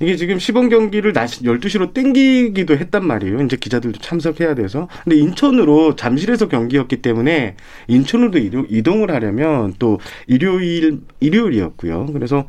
이게 0.00 0.16
지금 0.16 0.38
시범 0.38 0.70
경기를 0.70 1.12
낮 1.12 1.26
12시로 1.26 1.92
땡기기도 1.92 2.74
했단 2.74 3.04
말이에요. 3.06 3.42
이제 3.42 3.58
기자들도 3.58 3.98
참석해야 4.00 4.54
돼서. 4.54 4.88
근데 5.04 5.16
인천으로 5.16 5.94
잠실에서 5.96 6.48
경기였기 6.48 7.02
때문에 7.02 7.56
인천으로 7.86 8.38
이동- 8.38 8.66
이동을 8.70 9.10
하려면 9.10 9.74
또 9.78 9.98
일요일 10.26 11.02
일요일이었고요. 11.20 12.06
그래서 12.14 12.46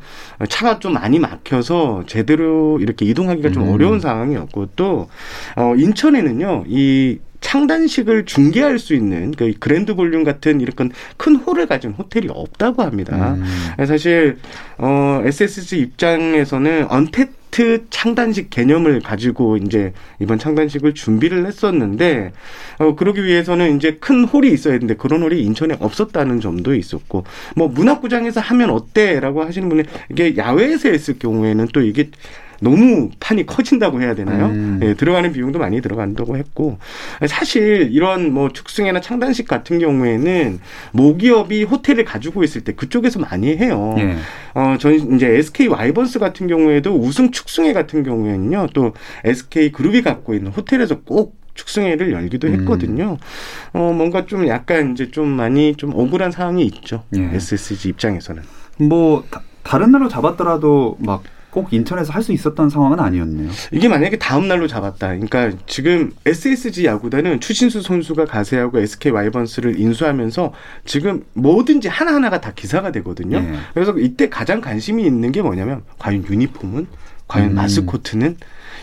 차가 0.48 0.78
좀 0.78 0.94
많이 0.94 1.18
막혀서 1.18 2.04
제대로 2.06 2.78
이렇게 2.80 3.04
이동하기가 3.04 3.50
좀 3.50 3.64
음. 3.64 3.74
어려운 3.74 4.00
상황이었고 4.00 4.70
또 4.76 5.08
어, 5.56 5.74
인천에는요 5.76 6.64
이 6.68 7.18
창단식을 7.42 8.24
중계할 8.24 8.78
수 8.78 8.94
있는 8.94 9.32
그 9.32 9.52
그랜드 9.58 9.94
볼륨 9.94 10.24
같은 10.24 10.62
이런 10.62 10.90
큰 11.18 11.36
홀을 11.36 11.66
가진 11.66 11.90
호텔이 11.90 12.28
없다고 12.30 12.82
합니다. 12.82 13.34
음. 13.34 13.86
사실 13.86 14.38
어, 14.78 15.20
SSG 15.24 15.78
입장에서는 15.80 16.86
언택트 16.90 17.86
창단식 17.90 18.48
개념을 18.48 19.00
가지고 19.00 19.58
이제 19.58 19.92
이번 20.18 20.38
창단식을 20.38 20.94
준비를 20.94 21.44
했었는데 21.46 22.32
어, 22.78 22.94
그러기 22.94 23.22
위해서는 23.22 23.76
이제 23.76 23.98
큰 24.00 24.24
홀이 24.24 24.50
있어야 24.50 24.74
되는데 24.74 24.94
그런 24.94 25.22
홀이 25.22 25.42
인천에 25.42 25.76
없었다는 25.78 26.40
점도 26.40 26.74
있었고 26.74 27.24
뭐 27.54 27.68
문학구장에서 27.68 28.40
하면 28.40 28.70
어때라고 28.70 29.42
하시는 29.44 29.68
분이 29.68 29.82
이게 30.10 30.36
야외에서 30.36 30.88
했을 30.88 31.18
경우에는 31.18 31.68
또 31.74 31.82
이게 31.82 32.08
너무 32.62 33.10
판이 33.18 33.46
커진다고 33.46 34.00
해야 34.00 34.14
되나요? 34.14 34.46
음. 34.46 34.80
예, 34.82 34.94
들어가는 34.94 35.32
비용도 35.32 35.58
많이 35.58 35.80
들어간다고 35.80 36.36
했고 36.36 36.78
사실 37.26 37.90
이런 37.92 38.32
뭐 38.32 38.50
축승회나 38.50 39.00
창단식 39.00 39.48
같은 39.48 39.78
경우에는 39.78 40.60
모기업이 40.92 41.64
호텔을 41.64 42.04
가지고 42.04 42.44
있을 42.44 42.62
때 42.62 42.72
그쪽에서 42.72 43.18
많이 43.18 43.56
해요. 43.56 43.94
예. 43.98 44.16
어, 44.54 44.76
전 44.78 44.94
이제 45.16 45.26
SK 45.26 45.68
와이번스 45.68 46.18
같은 46.18 46.46
경우에도 46.46 46.94
우승 46.94 47.30
축승회 47.30 47.72
같은 47.72 48.02
경우에는요, 48.02 48.68
또 48.74 48.92
SK 49.24 49.72
그룹이 49.72 50.02
갖고 50.02 50.34
있는 50.34 50.52
호텔에서 50.52 51.00
꼭 51.00 51.36
축승회를 51.54 52.12
열기도 52.12 52.48
음. 52.48 52.60
했거든요. 52.60 53.18
어, 53.72 53.92
뭔가 53.94 54.26
좀 54.26 54.46
약간 54.48 54.92
이제 54.92 55.10
좀 55.10 55.28
많이 55.28 55.74
좀 55.74 55.92
억울한 55.94 56.30
상황이 56.30 56.64
있죠. 56.66 57.02
예. 57.16 57.30
SSG 57.34 57.90
입장에서는. 57.90 58.42
뭐 58.78 59.24
다, 59.30 59.42
다른 59.62 59.90
날로 59.90 60.08
잡았더라도 60.08 60.96
막 60.98 61.22
꼭 61.52 61.70
인천에서 61.72 62.12
할 62.12 62.22
수 62.22 62.32
있었던 62.32 62.70
상황은 62.70 63.00
아니었네요. 63.00 63.50
이게 63.72 63.88
만약에 63.88 64.16
다음 64.16 64.46
날로 64.46 64.68
잡았다. 64.68 65.08
그러니까 65.08 65.50
지금 65.66 66.12
SSG 66.24 66.86
야구단은 66.86 67.40
추신수 67.40 67.82
선수가 67.82 68.26
가세하고 68.26 68.78
SK 68.78 69.10
와이번스를 69.10 69.78
인수하면서 69.78 70.52
지금 70.84 71.24
뭐든지 71.34 71.88
하나하나가 71.88 72.40
다 72.40 72.52
기사가 72.54 72.92
되거든요. 72.92 73.38
예. 73.38 73.52
그래서 73.74 73.92
이때 73.98 74.28
가장 74.28 74.60
관심이 74.60 75.04
있는 75.04 75.32
게 75.32 75.42
뭐냐면 75.42 75.82
과연 75.98 76.24
유니폼은 76.30 76.86
과연 77.26 77.50
음. 77.50 77.54
마스코트는 77.56 78.36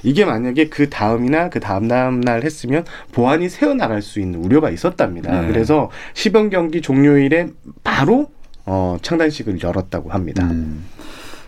이게 0.03 0.25
만약에 0.25 0.67
그 0.67 0.89
다음이나 0.89 1.49
그 1.49 1.59
다음 1.61 1.87
다음 1.87 2.19
날 2.19 2.43
했으면 2.43 2.83
보안이 3.13 3.47
새어 3.47 3.73
나갈 3.73 4.01
수 4.01 4.19
있는 4.19 4.43
우려가 4.43 4.69
있었답니다. 4.69 5.41
네. 5.41 5.47
그래서 5.47 5.89
시범 6.13 6.49
경기 6.49 6.81
종료일에 6.81 7.47
바로 7.83 8.29
어, 8.65 8.97
창단식을 9.01 9.63
열었다고 9.63 10.11
합니다. 10.11 10.43
음. 10.43 10.85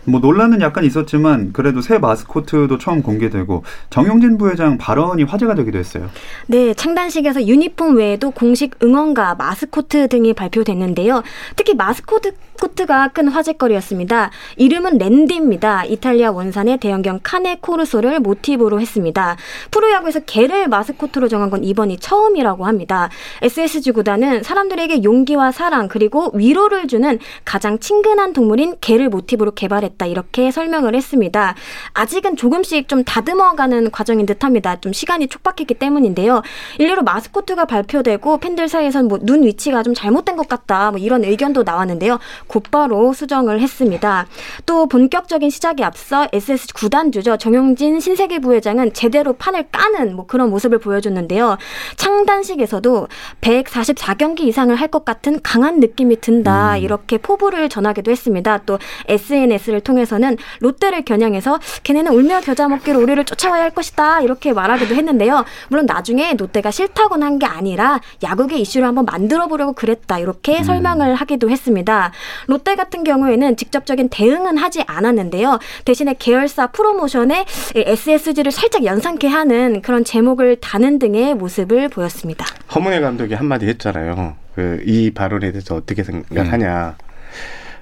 뭐 0.04 0.20
논란은 0.20 0.60
약간 0.60 0.84
있었지만 0.84 1.52
그래도 1.52 1.80
새 1.80 1.98
마스코트도 1.98 2.78
처음 2.78 3.02
공개되고 3.02 3.64
정용진 3.90 4.36
부회장 4.36 4.78
발언이 4.78 5.22
화제가 5.24 5.54
되기도 5.54 5.78
했어요. 5.78 6.08
네, 6.46 6.74
창단식에서 6.74 7.46
유니폼 7.46 7.96
외에도 7.96 8.30
공식 8.30 8.82
응원가, 8.82 9.36
마스코트 9.36 10.08
등이 10.08 10.34
발표됐는데요. 10.34 11.22
특히 11.54 11.74
마스코트가 11.74 13.08
큰 13.08 13.28
화제거리였습니다. 13.28 14.30
이름은 14.56 14.98
랜디입니다. 14.98 15.84
이탈리아 15.84 16.32
원산의 16.32 16.78
대형견 16.78 17.20
카네 17.22 17.58
코르소를 17.60 18.20
모티브로 18.20 18.80
했습니다. 18.80 19.36
프로야구에서 19.70 20.20
개를 20.20 20.68
마스코트로 20.68 21.28
정한 21.28 21.50
건 21.50 21.62
이번이 21.62 21.98
처음이라고 21.98 22.66
합니다. 22.66 23.08
SSG 23.42 23.92
구단은 23.92 24.42
사람들에게 24.42 25.04
용기와 25.04 25.52
사랑 25.52 25.86
그리고 25.88 26.30
위로를 26.34 26.88
주는 26.88 27.18
가장 27.44 27.78
친근한 27.78 28.32
동물인 28.32 28.76
개를 28.80 29.08
모티브로 29.08 29.52
개발했 29.52 29.91
다. 29.96 30.02
됐다 30.02 30.06
이렇게 30.06 30.50
설명을 30.50 30.94
했습니다. 30.94 31.54
아직은 31.94 32.36
조금씩 32.36 32.88
좀 32.88 33.04
다듬어가는 33.04 33.90
과정인 33.90 34.26
듯합니다. 34.26 34.80
좀 34.80 34.92
시간이 34.92 35.28
촉박했기 35.28 35.74
때문인데요. 35.74 36.42
일례로 36.78 37.02
마스코트가 37.02 37.64
발표되고 37.66 38.38
팬들 38.38 38.68
사이에선 38.68 39.08
뭐 39.08 39.18
눈 39.22 39.44
위치가 39.44 39.84
좀 39.84 39.94
잘못된 39.94 40.36
것 40.36 40.48
같다 40.48 40.90
뭐 40.90 40.98
이런 40.98 41.24
의견도 41.24 41.62
나왔는데요. 41.62 42.18
곧바로 42.48 43.12
수정을 43.12 43.60
했습니다. 43.60 44.26
또 44.66 44.86
본격적인 44.88 45.48
시작에 45.48 45.84
앞서 45.84 46.26
SS 46.32 46.74
구단주죠 46.74 47.36
정용진 47.36 48.00
신세계 48.00 48.40
부회장은 48.40 48.92
제대로 48.94 49.34
판을 49.34 49.68
까는 49.70 50.16
뭐 50.16 50.26
그런 50.26 50.50
모습을 50.50 50.78
보여줬는데요. 50.78 51.56
창단식에서도 51.96 53.08
144경기 53.40 54.40
이상을 54.40 54.74
할 54.74 54.92
것 54.92 55.06
같은 55.06 55.40
강한 55.42 55.80
느낌이 55.80 56.20
든다 56.20 56.74
음. 56.74 56.82
이렇게 56.82 57.16
포부를 57.16 57.70
전하기도 57.70 58.10
했습니다. 58.10 58.58
또 58.66 58.78
SNS를 59.08 59.80
통해서는 59.82 60.36
롯데를 60.60 61.04
겨냥해서 61.04 61.58
걔네는 61.82 62.12
울며 62.12 62.40
겨자 62.40 62.68
먹기로 62.68 63.00
우리를 63.00 63.22
쫓아와야 63.24 63.62
할 63.62 63.70
것이다 63.70 64.20
이렇게 64.22 64.52
말하기도 64.52 64.94
했는데요. 64.94 65.44
물론 65.68 65.86
나중에 65.86 66.34
롯데가 66.38 66.70
싫다고는 66.70 67.26
한 67.26 67.32
게 67.38 67.46
아니라 67.46 68.00
야구계 68.22 68.56
이슈를 68.58 68.86
한번 68.86 69.04
만들어 69.04 69.48
보려고 69.48 69.72
그랬다 69.72 70.18
이렇게 70.18 70.58
음. 70.58 70.62
설명을 70.64 71.14
하기도 71.16 71.50
했습니다. 71.50 72.12
롯데 72.46 72.76
같은 72.76 73.02
경우에는 73.04 73.56
직접적인 73.56 74.10
대응은 74.10 74.58
하지 74.58 74.82
않았는데요. 74.86 75.58
대신에 75.84 76.14
계열사 76.18 76.68
프로모션에 76.68 77.44
SSG를 77.74 78.52
살짝 78.52 78.84
연상케 78.84 79.26
하는 79.28 79.82
그런 79.82 80.04
제목을 80.04 80.56
다는 80.60 80.98
등의 80.98 81.34
모습을 81.34 81.88
보였습니다. 81.88 82.46
허문회 82.74 83.00
감독이 83.00 83.34
한마디 83.34 83.66
했잖아요. 83.66 84.36
그 84.54 84.82
이 84.84 85.10
발언에 85.10 85.50
대해서 85.50 85.74
어떻게 85.74 86.04
생각하냐. 86.04 86.96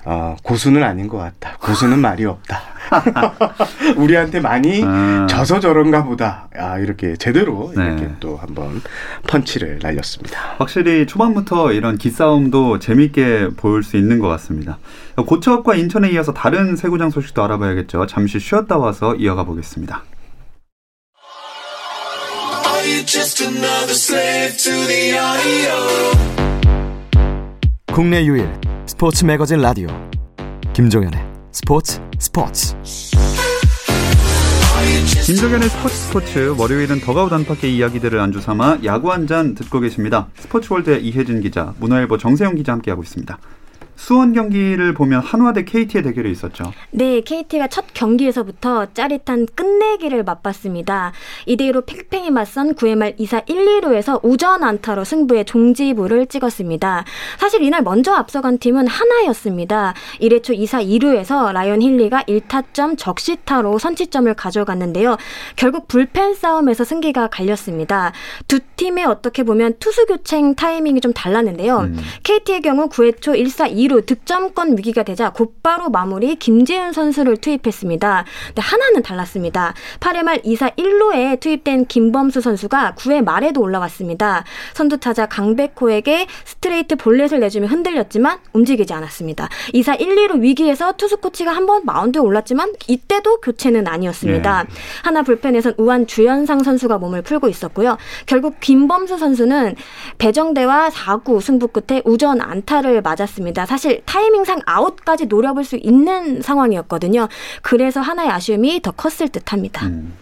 어, 0.04 0.37
고수는 0.42 0.83
아닌 0.83 1.09
것 1.09 1.19
같다. 1.19 1.57
고수는 1.61 1.99
말이 1.99 2.25
없다. 2.25 2.61
우리한테 3.97 4.40
많이 4.40 4.83
아. 4.85 5.26
져서 5.28 5.61
저런가 5.61 6.04
보다. 6.04 6.49
아, 6.57 6.78
이렇게 6.78 7.14
제대로 7.16 7.73
네. 7.76 7.85
이렇게 7.85 8.11
또 8.21 8.37
한번 8.37 8.80
펀치를 9.28 9.78
날렸습니다. 9.83 10.54
확실히 10.59 11.07
초반부터 11.07 11.73
이런 11.73 11.99
기싸움도 11.99 12.78
재밌게 12.78 13.50
볼 13.57 13.83
수 13.83 13.97
있는 13.97 14.19
것 14.19 14.28
같습니다. 14.28 14.78
고척과 15.16 15.75
인천에 15.75 16.11
이어서 16.12 16.33
다른 16.35 16.76
세구장 16.76 17.11
소식도 17.11 17.42
알아봐야겠죠. 17.45 18.07
잠시 18.07 18.38
쉬었다 18.40 18.76
와서 18.78 19.14
이어가 19.16 19.45
보겠습니다. 19.45 20.02
Are 22.66 22.88
you 22.92 23.04
just 23.04 23.42
another 23.42 23.92
slave 23.95 24.57
to 24.57 24.73
the 24.87 25.12
audio? 25.19 26.50
국내 28.00 28.25
유일 28.25 28.50
스포츠 28.87 29.26
매거진 29.26 29.61
라디오 29.61 29.87
김종현의 30.73 31.21
스포츠 31.52 32.00
스포츠 32.19 32.75
김정현의 35.26 35.69
스포츠 35.69 35.95
스포츠 35.95 36.54
월요일은 36.59 37.00
더가우 37.02 37.28
단팍의 37.28 37.76
이야기들을 37.76 38.19
안주 38.19 38.40
삼아 38.40 38.78
야구 38.85 39.12
한 39.12 39.26
잔 39.26 39.54
듣고 39.54 39.80
계십니다. 39.80 40.28
스포츠월드의 40.38 41.04
이혜진 41.04 41.42
기자, 41.42 41.75
문화일보 41.78 42.16
정세영 42.16 42.54
기자 42.54 42.73
함께하고 42.73 43.02
있습니다. 43.02 43.38
수원 44.00 44.33
경기를 44.33 44.95
보면 44.95 45.21
한화 45.21 45.52
대 45.52 45.62
KT의 45.62 46.02
대결이 46.02 46.33
있었죠. 46.33 46.73
네, 46.90 47.21
KT가 47.21 47.69
첫 47.69 47.85
경기에서부터 47.92 48.87
짜릿한 48.95 49.47
끝내기를 49.54 50.25
맛봤습니다. 50.25 51.12
이대2로 51.47 51.85
팽팽히 51.85 52.30
맞선 52.30 52.76
9회 52.76 52.97
말 52.97 53.14
2사 53.16 53.49
1, 53.49 53.83
2루에서 53.83 54.19
우전 54.25 54.64
안타로 54.64 55.04
승부의 55.04 55.45
종지부를 55.45 56.26
찍었습니다. 56.26 57.04
사실 57.38 57.62
이날 57.62 57.83
먼저 57.83 58.14
앞서간 58.14 58.57
팀은 58.57 58.87
하나였습니다. 58.87 59.92
1회 60.23 60.42
초 60.42 60.54
2사 60.54 60.83
2루에서 60.83 61.52
라이언 61.52 61.83
힐리가 61.83 62.23
1타점 62.23 62.97
적시타로 62.97 63.78
선취점을 63.78 64.33
가져갔는데요. 64.33 65.19
결국 65.57 65.88
불펜 65.88 66.35
싸움에서 66.35 66.85
승기가 66.85 67.28
갈렸습니다. 67.28 68.12
두 68.49 68.61
팀의 68.76 69.04
어떻게 69.04 69.42
보면 69.42 69.75
투수 69.78 70.07
교체 70.07 70.40
타이밍이 70.57 71.02
좀 71.02 71.12
달랐는데요. 71.12 71.80
음. 71.80 71.99
KT의 72.23 72.62
경우 72.62 72.88
9회 72.88 73.21
초 73.21 73.32
1사 73.32 73.71
2루 73.71 73.90
득점권 73.99 74.79
위기가 74.79 75.03
되자 75.03 75.31
곧바로 75.31 75.91
마무리 75.91 76.37
김재윤 76.37 76.93
선수를 76.93 77.37
투입했습니다. 77.39 78.25
근데 78.49 78.63
하나는 78.63 79.03
달랐습니다. 79.03 79.75
8회 80.00 80.23
말 80.23 80.39
2사 80.43 80.76
1루에 80.76 81.41
투입된 81.41 81.87
김범수 81.87 82.41
선수가 82.41 82.95
9회 82.97 83.25
말에도 83.25 83.61
올라왔습니다. 83.63 84.45
선두 84.75 84.99
타자 84.99 85.26
강백호에게 85.26 86.26
스트레이트 86.45 86.97
볼넷을 86.97 87.41
내주며 87.41 87.67
흔들렸지만 87.69 88.39
움직이지 88.53 88.93
않았습니다. 88.93 89.49
2사 89.75 90.00
1, 90.00 90.15
2루 90.17 90.41
위기에서 90.41 90.93
투수 90.93 91.17
코치가 91.17 91.53
한 91.53 91.67
번 91.71 91.85
마운드에 91.85 92.21
올랐지만 92.21 92.73
이때도 92.89 93.41
교체는 93.43 93.87
아니었습니다. 93.87 94.67
한화 95.04 95.23
불펜에선 95.23 95.75
우완 95.78 96.06
주현상 96.06 96.63
선수가 96.63 96.99
몸을 96.99 97.23
풀고 97.23 97.49
있었고요. 97.49 97.97
결국 98.26 98.59
김범수 98.61 99.19
선수는 99.19 99.76
배정대와 100.19 100.89
4구 100.91 101.41
승부 101.41 101.69
끝에 101.69 102.03
우전 102.05 102.41
안타를 102.41 103.03
맞았습니다. 103.03 103.67
사실 103.67 103.79
타이밍상 104.04 104.60
아웃까지 104.66 105.26
노려볼 105.26 105.64
수 105.64 105.76
있는 105.76 106.43
상황이었거든요. 106.43 107.28
그래서 107.62 108.00
한화의 108.00 108.30
아쉬움이 108.30 108.80
더 108.82 108.90
컸을 108.93 109.28
듯합니다. 109.30 109.86
음. 109.86 110.12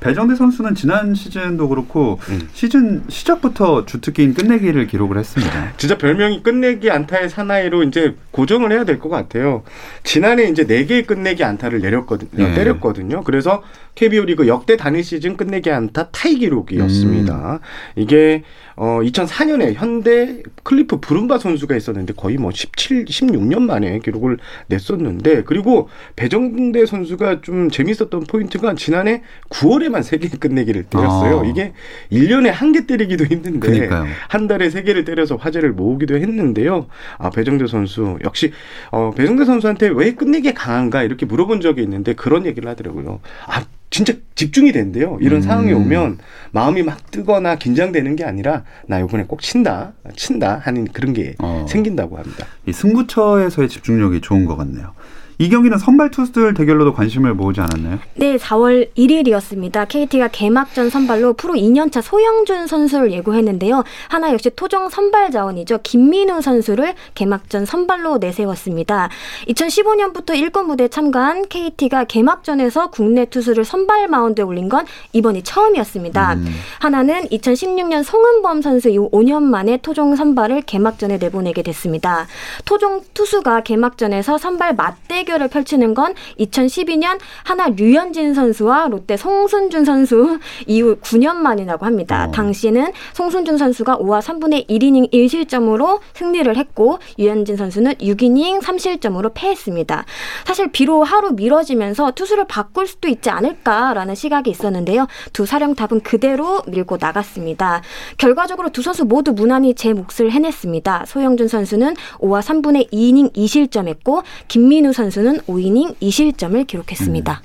배정대 0.00 0.34
선수는 0.34 0.74
지난 0.74 1.14
시즌도 1.14 1.68
그렇고 1.68 2.18
음. 2.28 2.48
시즌 2.52 3.04
시작부터 3.08 3.86
주특기인 3.86 4.34
끝내기를 4.34 4.88
기록을 4.88 5.16
했습니다. 5.16 5.74
진짜 5.76 5.96
별명이 5.96 6.42
끝내기 6.42 6.90
안타의 6.90 7.28
사나이로 7.30 7.84
이제 7.84 8.16
고정을 8.32 8.72
해야 8.72 8.82
될 8.84 8.98
것 8.98 9.08
같아요. 9.10 9.62
지난해 10.02 10.44
이제 10.48 10.66
네 10.66 10.86
개의 10.86 11.04
끝내기 11.04 11.44
안타를 11.44 11.80
내렸거든요. 11.82 12.48
네. 12.48 12.52
때렸거든요. 12.54 13.22
그래서 13.22 13.62
KBO 13.94 14.24
리그 14.24 14.48
역대 14.48 14.76
단일 14.76 15.04
시즌 15.04 15.36
끝내기 15.36 15.70
안타 15.70 16.08
타이 16.08 16.34
기록이었습니다. 16.36 17.60
이게 17.94 18.42
어 18.84 18.98
2004년에 19.00 19.74
현대 19.74 20.42
클리프 20.64 20.98
브룸바 20.98 21.38
선수가 21.38 21.76
있었는데 21.76 22.14
거의 22.14 22.36
뭐 22.36 22.50
17, 22.50 23.04
16년 23.04 23.60
만에 23.62 24.00
기록을 24.00 24.38
냈었는데 24.66 25.44
그리고 25.44 25.88
배정대 26.16 26.84
선수가 26.84 27.42
좀 27.42 27.70
재밌었던 27.70 28.24
포인트가 28.24 28.74
지난해 28.74 29.22
9월에만 29.50 30.02
세개 30.02 30.30
끝내기를 30.30 30.82
때렸어요. 30.84 31.42
아. 31.42 31.44
이게 31.44 31.74
1년에 32.10 32.48
한 32.50 32.72
개 32.72 32.86
때리기도 32.86 33.24
힘든데 33.26 33.60
그러니까요. 33.60 34.06
한 34.28 34.48
달에 34.48 34.68
세 34.70 34.82
개를 34.82 35.04
때려서 35.04 35.36
화제를 35.36 35.72
모으기도 35.72 36.16
했는데요. 36.16 36.86
아 37.18 37.30
배정대 37.30 37.68
선수 37.68 38.18
역시 38.24 38.50
어, 38.90 39.12
배정대 39.14 39.44
선수한테 39.44 39.90
왜 39.94 40.14
끝내기에 40.14 40.54
강한가 40.54 41.04
이렇게 41.04 41.24
물어본 41.26 41.60
적이 41.60 41.82
있는데 41.82 42.14
그런 42.14 42.46
얘기를 42.46 42.68
하더라고요. 42.68 43.20
아 43.46 43.62
진짜 43.92 44.14
집중이 44.34 44.72
된대요. 44.72 45.18
이런 45.20 45.38
음. 45.38 45.42
상황이 45.42 45.72
오면 45.74 46.18
마음이 46.50 46.82
막 46.82 47.10
뜨거나 47.10 47.56
긴장되는 47.56 48.16
게 48.16 48.24
아니라 48.24 48.64
나 48.88 48.98
이번에 48.98 49.24
꼭 49.24 49.42
친다, 49.42 49.92
친다 50.16 50.56
하는 50.64 50.86
그런 50.86 51.12
게 51.12 51.34
어. 51.38 51.66
생긴다고 51.68 52.16
합니다. 52.16 52.46
이 52.66 52.72
승부처에서의 52.72 53.68
집중력이 53.68 54.22
좋은 54.22 54.46
것 54.46 54.56
같네요. 54.56 54.94
이 55.42 55.48
경기는 55.48 55.76
선발 55.76 56.12
투수들 56.12 56.54
대결로도 56.54 56.92
관심을 56.92 57.34
모으지 57.34 57.60
않았나요? 57.60 57.98
네, 58.14 58.36
4월 58.36 58.94
1일이었습니다. 58.94 59.88
KT가 59.88 60.28
개막전 60.28 60.88
선발로 60.88 61.32
프로 61.32 61.54
2년차 61.54 62.00
소영준 62.00 62.68
선수를 62.68 63.10
예고했는데요. 63.10 63.82
하나 64.06 64.32
역시 64.32 64.50
토종 64.54 64.88
선발 64.88 65.32
자원이죠. 65.32 65.80
김민우 65.82 66.42
선수를 66.42 66.94
개막전 67.16 67.66
선발로 67.66 68.18
내세웠습니다. 68.18 69.08
2015년부터 69.48 70.26
1군 70.26 70.66
무대에 70.66 70.86
참가한 70.86 71.48
KT가 71.48 72.04
개막전에서 72.04 72.90
국내 72.92 73.24
투수를 73.24 73.64
선발 73.64 74.06
마운드에 74.06 74.44
올린 74.44 74.68
건 74.68 74.86
이번이 75.12 75.42
처음이었습니다. 75.42 76.34
음. 76.34 76.46
하나는 76.78 77.24
2016년 77.24 78.04
송은범 78.04 78.62
선수 78.62 78.90
이후 78.90 79.10
5년 79.10 79.42
만에 79.42 79.78
토종 79.78 80.14
선발을 80.14 80.62
개막전에 80.62 81.16
내보내게 81.16 81.62
됐습니다. 81.62 82.28
토종 82.64 83.02
투수가 83.12 83.62
개막전에서 83.62 84.38
선발 84.38 84.76
맞대결 84.76 85.31
을 85.40 85.48
펼치는 85.48 85.94
건 85.94 86.14
2012년 86.38 87.18
하나 87.44 87.68
류현진 87.68 88.34
선수와 88.34 88.88
롯데 88.88 89.16
송순준 89.16 89.84
선수 89.84 90.38
이후 90.66 90.96
9년 90.96 91.36
만이라고 91.36 91.86
합니다. 91.86 92.26
어. 92.28 92.30
당시에는 92.30 92.92
송순준 93.14 93.58
선수가 93.58 93.98
5와 93.98 94.20
3분의 94.20 94.68
1이닝 94.68 95.12
1실점으로 95.12 96.00
승리를 96.14 96.54
했고 96.56 96.98
유현진 97.18 97.56
선수는 97.56 97.94
6이닝 97.94 98.60
3실점으로 98.60 99.32
패했습니다. 99.34 100.04
사실 100.44 100.70
비록 100.70 101.04
하루 101.04 101.32
미뤄지면서 101.32 102.12
투수를 102.12 102.46
바꿀 102.46 102.86
수도 102.86 103.08
있지 103.08 103.30
않을까라는 103.30 104.14
시각이 104.14 104.50
있었는데요. 104.50 105.06
두 105.32 105.46
사령탑은 105.46 106.00
그대로 106.00 106.62
밀고 106.66 106.98
나갔습니다. 107.00 107.82
결과적으로 108.18 108.70
두 108.70 108.82
선수 108.82 109.04
모두 109.04 109.32
무난히 109.32 109.74
제 109.74 109.92
몫을 109.92 110.30
해냈습니다. 110.30 111.04
소형준 111.06 111.48
선수는 111.48 111.94
5와 112.18 112.42
3분의 112.42 112.92
2이닝 112.92 113.34
2실점했고 113.34 114.22
김민우 114.48 114.92
선수는 114.92 115.21
5이닝 115.46 115.96
2실점을 116.00 116.66
기록했습니다. 116.66 117.42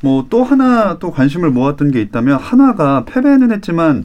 뭐또 0.00 0.44
하나 0.44 0.98
또 0.98 1.10
관심을 1.10 1.50
모았던 1.50 1.90
게 1.90 2.00
있다면 2.00 2.38
한화가 2.38 3.04
패배는 3.06 3.52
했지만 3.52 4.04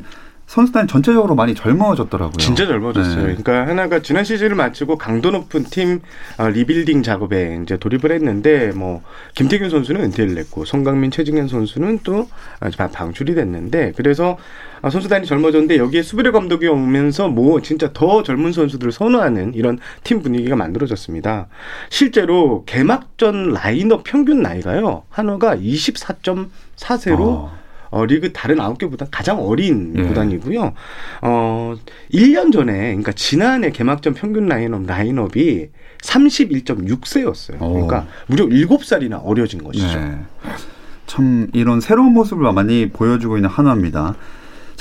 선수단이 0.52 0.86
전체적으로 0.88 1.34
많이 1.34 1.56
젊어졌더라고요. 1.56 2.36
진짜 2.38 2.66
젊어졌어요. 2.66 3.16
네. 3.28 3.36
그러니까 3.36 3.66
한화가 3.68 4.02
지난 4.02 4.26
시즌을 4.26 4.54
마치고 4.56 4.98
강도 4.98 5.32
높은 5.32 5.64
팀 5.64 6.02
어, 6.38 6.50
리빌딩 6.50 7.04
작업에 7.04 7.62
이제 7.64 7.78
돌입을 7.78 8.12
했는데 8.12 8.74
뭐 8.76 9.02
김태균 9.36 9.70
선수는 9.70 10.02
은퇴를 10.02 10.36
했고 10.36 10.66
송광민, 10.66 11.10
최진행 11.12 11.48
선수는 11.48 12.00
또 12.04 12.28
아, 12.60 12.70
방- 12.78 12.92
방출이 12.92 13.34
됐는데 13.34 13.94
그래서 13.96 14.38
아, 14.82 14.90
선수단이 14.90 15.26
젊어졌는데 15.26 15.78
여기에 15.78 16.02
수비를 16.02 16.34
감독이 16.34 16.68
오면서 16.68 17.30
뭐 17.30 17.62
진짜 17.62 17.90
더 17.94 18.22
젊은 18.22 18.52
선수들을 18.52 18.92
선호하는 18.92 19.54
이런 19.54 19.80
팀 20.04 20.22
분위기가 20.22 20.58
만들어졌습니다. 20.58 21.48
실제로 21.90 22.66
개막전 22.66 23.54
라인업 23.54 24.04
평균 24.04 24.42
나이가요. 24.42 25.04
한화가 25.12 25.56
24.4세로 25.56 27.20
어. 27.22 27.61
어, 27.92 28.06
리그 28.06 28.32
다른 28.32 28.60
아홉 28.60 28.78
개보다 28.78 29.06
가장 29.12 29.40
어린 29.40 29.94
예. 29.98 30.04
구단이고요. 30.04 30.74
어, 31.22 31.76
1년 32.14 32.52
전에, 32.52 32.74
그러니까 32.74 33.12
지난해 33.12 33.70
개막전 33.70 34.14
평균 34.14 34.48
라인업, 34.48 34.86
라인업이 34.86 35.70
31.6세였어요. 36.02 37.62
오. 37.62 37.74
그러니까 37.74 38.08
무려 38.28 38.46
7살이나 38.46 39.22
어려진 39.24 39.64
것이죠. 39.64 40.00
네. 40.00 40.18
참 41.06 41.48
이런 41.54 41.82
새로운 41.82 42.14
모습을 42.14 42.52
많이 42.54 42.90
보여주고 42.90 43.38
있는 43.38 43.50
한화입니다. 43.50 44.16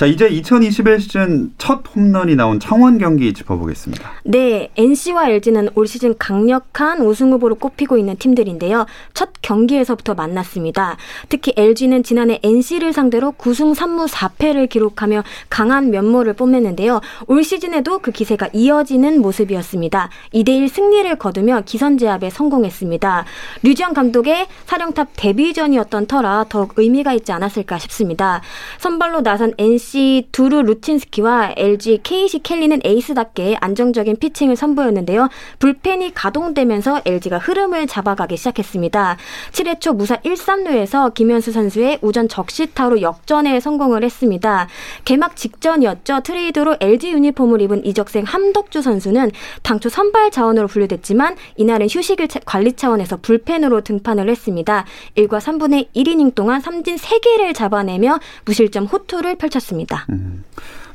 자, 0.01 0.07
이제 0.07 0.27
2021 0.27 0.99
시즌 0.99 1.53
첫 1.59 1.83
홈런이 1.95 2.35
나온 2.35 2.59
창원 2.59 2.97
경기 2.97 3.31
짚어보겠습니다. 3.33 4.13
네, 4.23 4.71
NC와 4.75 5.29
LG는 5.29 5.69
올 5.75 5.85
시즌 5.85 6.17
강력한 6.17 7.01
우승 7.01 7.31
후보로 7.33 7.53
꼽히고 7.53 7.99
있는 7.99 8.15
팀들인데요. 8.17 8.87
첫 9.13 9.29
경기에서부터 9.43 10.15
만났습니다. 10.15 10.97
특히 11.29 11.53
LG는 11.55 12.01
지난해 12.01 12.39
NC를 12.41 12.93
상대로 12.93 13.33
9승 13.33 13.75
3무 13.75 14.07
4패를 14.07 14.69
기록하며 14.69 15.23
강한 15.49 15.91
면모를 15.91 16.33
뽐냈는데요. 16.33 16.99
올 17.27 17.43
시즌에도 17.43 17.99
그 17.99 18.09
기세가 18.09 18.49
이어지는 18.53 19.21
모습이었습니다. 19.21 20.09
2대1 20.33 20.67
승리를 20.67 21.15
거두며 21.17 21.61
기선 21.67 21.99
제압에 21.99 22.31
성공했습니다. 22.31 23.25
류지영 23.61 23.93
감독의 23.93 24.47
사령탑 24.65 25.09
데뷔전이었던 25.15 26.07
터라 26.07 26.47
더욱 26.49 26.73
의미가 26.77 27.13
있지 27.13 27.31
않았을까 27.31 27.77
싶습니다. 27.77 28.41
선발로 28.79 29.21
나선 29.21 29.53
NC 29.59 29.90
두루 30.31 30.61
루틴스키와 30.63 31.53
LG 31.57 31.99
KC 32.03 32.39
켈리는 32.39 32.79
에이스답게 32.83 33.57
안정적인 33.59 34.15
피칭을 34.17 34.55
선보였는데요. 34.55 35.27
불펜이 35.59 36.13
가동되면서 36.13 37.01
LG가 37.05 37.37
흐름을 37.39 37.87
잡아가기 37.87 38.37
시작했습니다. 38.37 39.17
7회 39.51 39.81
초 39.81 39.93
무사 39.93 40.17
1, 40.23 40.33
3루에서 40.35 41.13
김현수 41.13 41.51
선수의 41.51 41.99
우전 42.01 42.27
적시타로 42.29 43.01
역전에 43.01 43.59
성공을 43.59 44.03
했습니다. 44.03 44.67
개막 45.03 45.35
직전이었죠. 45.35 46.21
트레이드로 46.23 46.77
LG 46.79 47.11
유니폼을 47.11 47.61
입은 47.61 47.85
이적생 47.85 48.23
함덕주 48.23 48.81
선수는 48.81 49.31
당초 49.61 49.89
선발 49.89 50.31
자원으로 50.31 50.67
분류됐지만 50.67 51.35
이날은 51.57 51.87
휴식을 51.89 52.27
차- 52.29 52.39
관리 52.45 52.73
차원에서 52.73 53.17
불펜으로 53.21 53.81
등판을 53.81 54.29
했습니다. 54.29 54.85
1과 55.17 55.39
3분의 55.39 55.87
1이닝 55.95 56.33
동안 56.35 56.61
삼진 56.61 56.95
3개를 56.95 57.53
잡아내며 57.53 58.19
무실점 58.45 58.85
호투를 58.85 59.35
펼쳤습니다. 59.35 59.80
뭐 59.89 60.17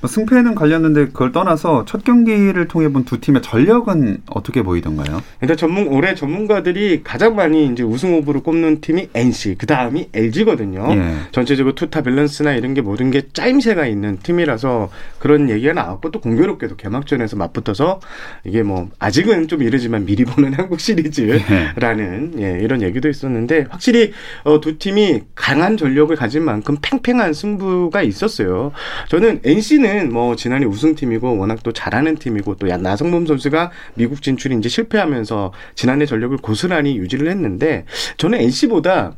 승패는 0.05 0.55
갈렸는데 0.55 1.07
그걸 1.07 1.33
떠나서 1.33 1.85
첫 1.87 2.05
경기를 2.05 2.69
통해 2.69 2.89
본 2.89 3.07
두 3.07 3.21
팀의 3.21 3.41
전력은 3.43 4.23
어떻게 4.31 4.63
보이던가요? 4.63 5.23
일단 5.41 5.57
전문 5.57 5.87
올해 5.87 6.15
전문가들이 6.17 7.03
가장 7.05 7.37
많이 7.37 7.67
이제 7.67 7.85
우승 7.85 8.15
후보로 8.15 8.43
꼽는 8.43 8.81
팀이 8.81 9.11
NC, 9.15 9.55
그 9.59 9.67
다음이 9.67 10.09
LG거든요. 10.13 10.87
예. 10.91 11.13
전체적으로 11.31 11.75
투타 11.77 12.03
밸런스나 12.03 12.55
이런 12.55 12.75
게 12.75 12.81
모든 12.81 13.13
게 13.13 13.23
짜임새가 13.33 13.87
있는 13.87 14.19
팀이라서 14.25 14.91
그런 15.21 15.49
얘기가 15.51 15.73
나왔고 15.73 16.11
또 16.11 16.21
공교롭게도 16.21 16.75
개막전에서 16.77 17.37
맞붙어서 17.37 18.01
이게 18.45 18.65
뭐 18.65 18.89
아직은 18.99 19.47
좀 19.47 19.63
이르지만 19.63 20.05
미리 20.05 20.25
보는 20.25 20.55
한국 20.59 20.81
시리즈라는 20.81 22.35
예, 22.41 22.59
이런 22.61 22.83
얘기도 22.83 23.09
있었는데 23.09 23.67
확실히 23.71 24.13
어, 24.43 24.61
두 24.61 24.79
팀이 24.79 25.23
강한 25.37 25.77
전력을 25.77 26.15
가진 26.17 26.45
만큼 26.45 26.77
팽팽한 26.83 27.33
승부가 27.33 28.03
있었어요. 28.03 28.73
저는 29.09 29.41
NC는 29.45 29.86
뭐 30.13 30.37
지난해 30.37 30.67
우승팀이고 30.67 31.37
워낙 31.39 31.63
또 31.63 31.73
잘하는 31.73 32.17
팀이고 32.17 32.57
또 32.57 32.69
야- 32.69 32.77
나성범 32.77 33.27
선수가 33.27 33.71
미국 33.95 34.23
진출이 34.23 34.57
이제 34.57 34.69
실패하면서 34.69 35.53
지난해 35.75 36.07
전력을 36.07 36.37
고스란히 36.39 36.97
유지를 36.99 37.29
했는데 37.31 37.85
저는 38.17 38.41
NC보다 38.41 39.15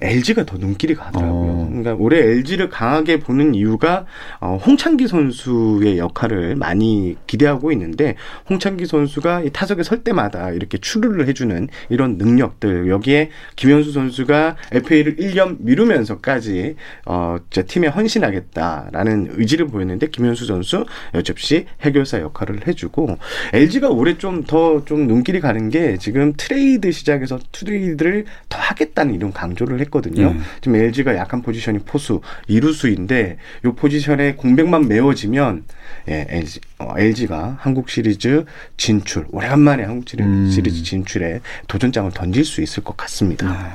LG가 0.00 0.44
더 0.46 0.56
눈길이 0.56 0.94
가더라고요. 0.94 1.50
어. 1.52 1.66
그러니까 1.68 1.94
올해 1.94 2.18
LG를 2.18 2.68
강하게 2.68 3.18
보는 3.18 3.54
이유가 3.54 4.06
어, 4.40 4.58
홍창기 4.64 5.08
선수의 5.08 5.98
역할을 5.98 6.56
많이 6.56 7.16
기대하고 7.26 7.70
있는데 7.72 8.16
홍창기 8.48 8.86
선수가 8.86 9.42
이 9.42 9.50
타석에 9.50 9.82
설 9.82 10.02
때마다 10.02 10.50
이렇게 10.50 10.78
출루를 10.78 11.28
해주는 11.28 11.68
이런 11.90 12.16
능력들 12.16 12.88
여기에 12.88 13.30
김현수 13.56 13.92
선수가 13.92 14.56
FA를 14.72 15.16
1년 15.16 15.56
미루면서까지 15.60 16.76
어, 17.06 17.36
제 17.50 17.64
팀에 17.64 17.88
헌신하겠다라는 17.88 19.34
의지를 19.36 19.66
보였는데 19.66 20.08
김현수 20.08 20.46
선수 20.46 20.86
역시 21.14 21.66
해결사 21.82 22.20
역할을 22.20 22.66
해주고 22.66 23.18
LG가 23.52 23.90
올해 23.90 24.16
좀 24.16 24.44
더좀 24.44 25.06
눈길이 25.06 25.40
가는 25.40 25.68
게 25.68 25.98
지금 25.98 26.32
트레이드 26.36 26.90
시장에서 26.90 27.38
트레이드를 27.52 28.24
더 28.48 28.58
하겠다는 28.58 29.14
이런 29.14 29.32
강조를 29.32 29.80
했 29.80 29.89
거든요. 29.90 30.32
네. 30.32 30.40
지금 30.60 30.76
LG가 30.76 31.16
약한 31.16 31.42
포지션이 31.42 31.80
포수 31.80 32.20
이루수인데 32.46 33.36
이 33.64 33.68
포지션에 33.74 34.34
공백만 34.34 34.88
메워지면 34.88 35.64
예, 36.08 36.26
LG, 36.30 36.60
어, 36.78 36.94
LG가 36.96 37.56
한국 37.60 37.90
시리즈 37.90 38.44
진출 38.76 39.26
오래간만에 39.30 39.84
한국 39.84 40.06
시리- 40.08 40.22
음. 40.22 40.48
시리즈 40.50 40.82
진출에 40.82 41.40
도전장을 41.68 42.10
던질 42.12 42.44
수 42.44 42.62
있을 42.62 42.82
것 42.84 42.96
같습니다. 42.96 43.74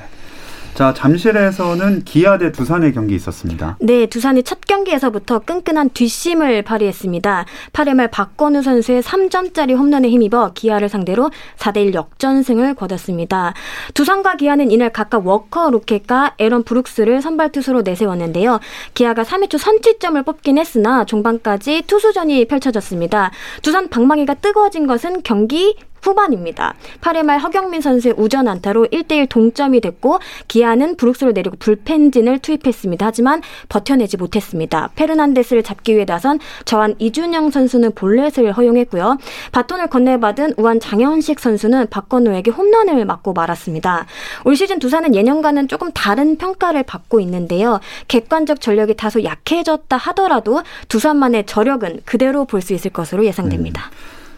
자, 0.75 0.93
잠실에서는 0.93 2.03
기아 2.03 2.38
대 2.38 2.51
두산의 2.51 2.93
경기 2.93 3.15
있었습니다. 3.15 3.77
네, 3.79 4.07
두산이 4.07 4.43
첫 4.43 4.59
경기에서부터 4.67 5.39
끈끈한 5.39 5.91
뒷심을 5.91 6.63
발휘했습니다. 6.63 7.45
8회 7.71 7.93
말 7.93 8.11
박건우 8.11 8.61
선수의 8.61 9.01
3점짜리 9.01 9.77
홈런에 9.77 10.09
힘입어 10.09 10.51
기아를 10.53 10.89
상대로 10.89 11.31
4대1 11.59 11.93
역전승을 11.93 12.73
거뒀습니다. 12.73 13.53
두산과 13.93 14.35
기아는 14.35 14.69
이날 14.69 14.91
각각 14.91 15.25
워커 15.25 15.69
로켓과 15.69 16.34
에런 16.39 16.63
브룩스를 16.63 17.21
선발 17.21 17.53
투수로 17.53 17.83
내세웠는데요. 17.83 18.59
기아가 18.93 19.23
3회 19.23 19.49
초 19.49 19.57
선취점을 19.57 20.21
뽑긴 20.23 20.57
했으나 20.57 21.05
종반까지 21.05 21.83
투수전이 21.88 22.49
펼쳐졌습니다. 22.49 23.31
두산 23.61 23.88
방망이가 23.88 24.33
뜨거워진 24.33 24.88
것은 24.88 25.23
경기 25.23 25.77
후반입니다. 26.05 26.75
8회 27.01 27.23
말 27.23 27.39
허경민 27.39 27.81
선수의 27.81 28.15
우전 28.17 28.47
안타로 28.47 28.87
1대1 28.87 29.29
동점이 29.29 29.81
됐고 29.81 30.19
기아는 30.47 30.97
브룩스를 30.97 31.33
내리고 31.33 31.55
불펜진을 31.57 32.39
투입했습니다. 32.39 33.05
하지만 33.05 33.41
버텨내지 33.69 34.17
못했습니다. 34.17 34.89
페르난데스를 34.95 35.63
잡기 35.63 35.95
위해 35.95 36.05
나선 36.05 36.39
좌완 36.65 36.95
이준영 36.99 37.51
선수는 37.51 37.93
볼넷을 37.95 38.51
허용했고요. 38.51 39.17
바톤을 39.51 39.87
건네받은 39.87 40.53
우한 40.57 40.79
장현식 40.79 41.39
선수는 41.39 41.87
박건우에게 41.89 42.51
홈런을 42.51 43.05
맞고 43.05 43.33
말았습니다. 43.33 44.05
올 44.43 44.55
시즌 44.55 44.79
두산은 44.79 45.15
예년과는 45.15 45.67
조금 45.67 45.91
다른 45.93 46.37
평가를 46.37 46.83
받고 46.83 47.19
있는데요. 47.21 47.79
객관적 48.07 48.61
전력이 48.61 48.95
다소 48.95 49.23
약해졌다 49.23 49.95
하더라도 49.95 50.61
두산만의 50.89 51.45
저력은 51.45 52.01
그대로 52.05 52.43
볼 52.43 52.65
수 52.65 52.73
있을 52.73 52.89
것으로 52.89 53.23
예상됩니다. 53.25 53.91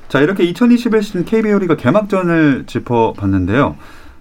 자, 0.09 0.21
이렇게 0.21 0.43
2021 0.43 1.03
시즌 1.03 1.25
KBO 1.25 1.59
리그 1.59 1.75
개막전을 1.75 2.63
짚어봤는데요. 2.65 3.75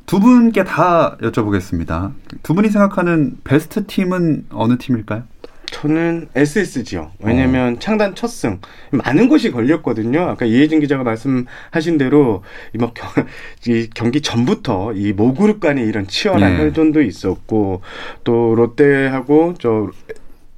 두 0.04 0.18
분께 0.18 0.64
다 0.64 1.16
여쭤보겠습니다. 1.20 2.12
두 2.42 2.54
분이 2.54 2.70
생각하는 2.70 3.36
베스트 3.44 3.86
팀은 3.86 4.46
어느 4.50 4.78
팀일까요? 4.78 5.24
저는 5.70 6.28
SSG요. 6.34 7.10
왜냐면 7.20 7.78
창단 7.78 8.14
첫 8.14 8.28
승. 8.28 8.60
많은 8.90 9.28
것이 9.28 9.50
걸렸거든요. 9.50 10.22
아까 10.22 10.44
이혜진 10.44 10.80
기자가 10.80 11.02
말씀하신 11.04 11.98
대로 11.98 12.42
이, 12.72 12.78
뭐 12.78 12.92
경, 12.92 13.08
이 13.66 13.88
경기 13.94 14.20
전부터 14.20 14.92
이 14.94 15.12
모그룹 15.12 15.60
간의 15.60 15.86
이런 15.86 16.06
치열한 16.06 16.56
네. 16.56 16.62
혈전도 16.62 17.02
있었고 17.02 17.82
또 18.24 18.54
롯데하고 18.54 19.54
저 19.58 19.90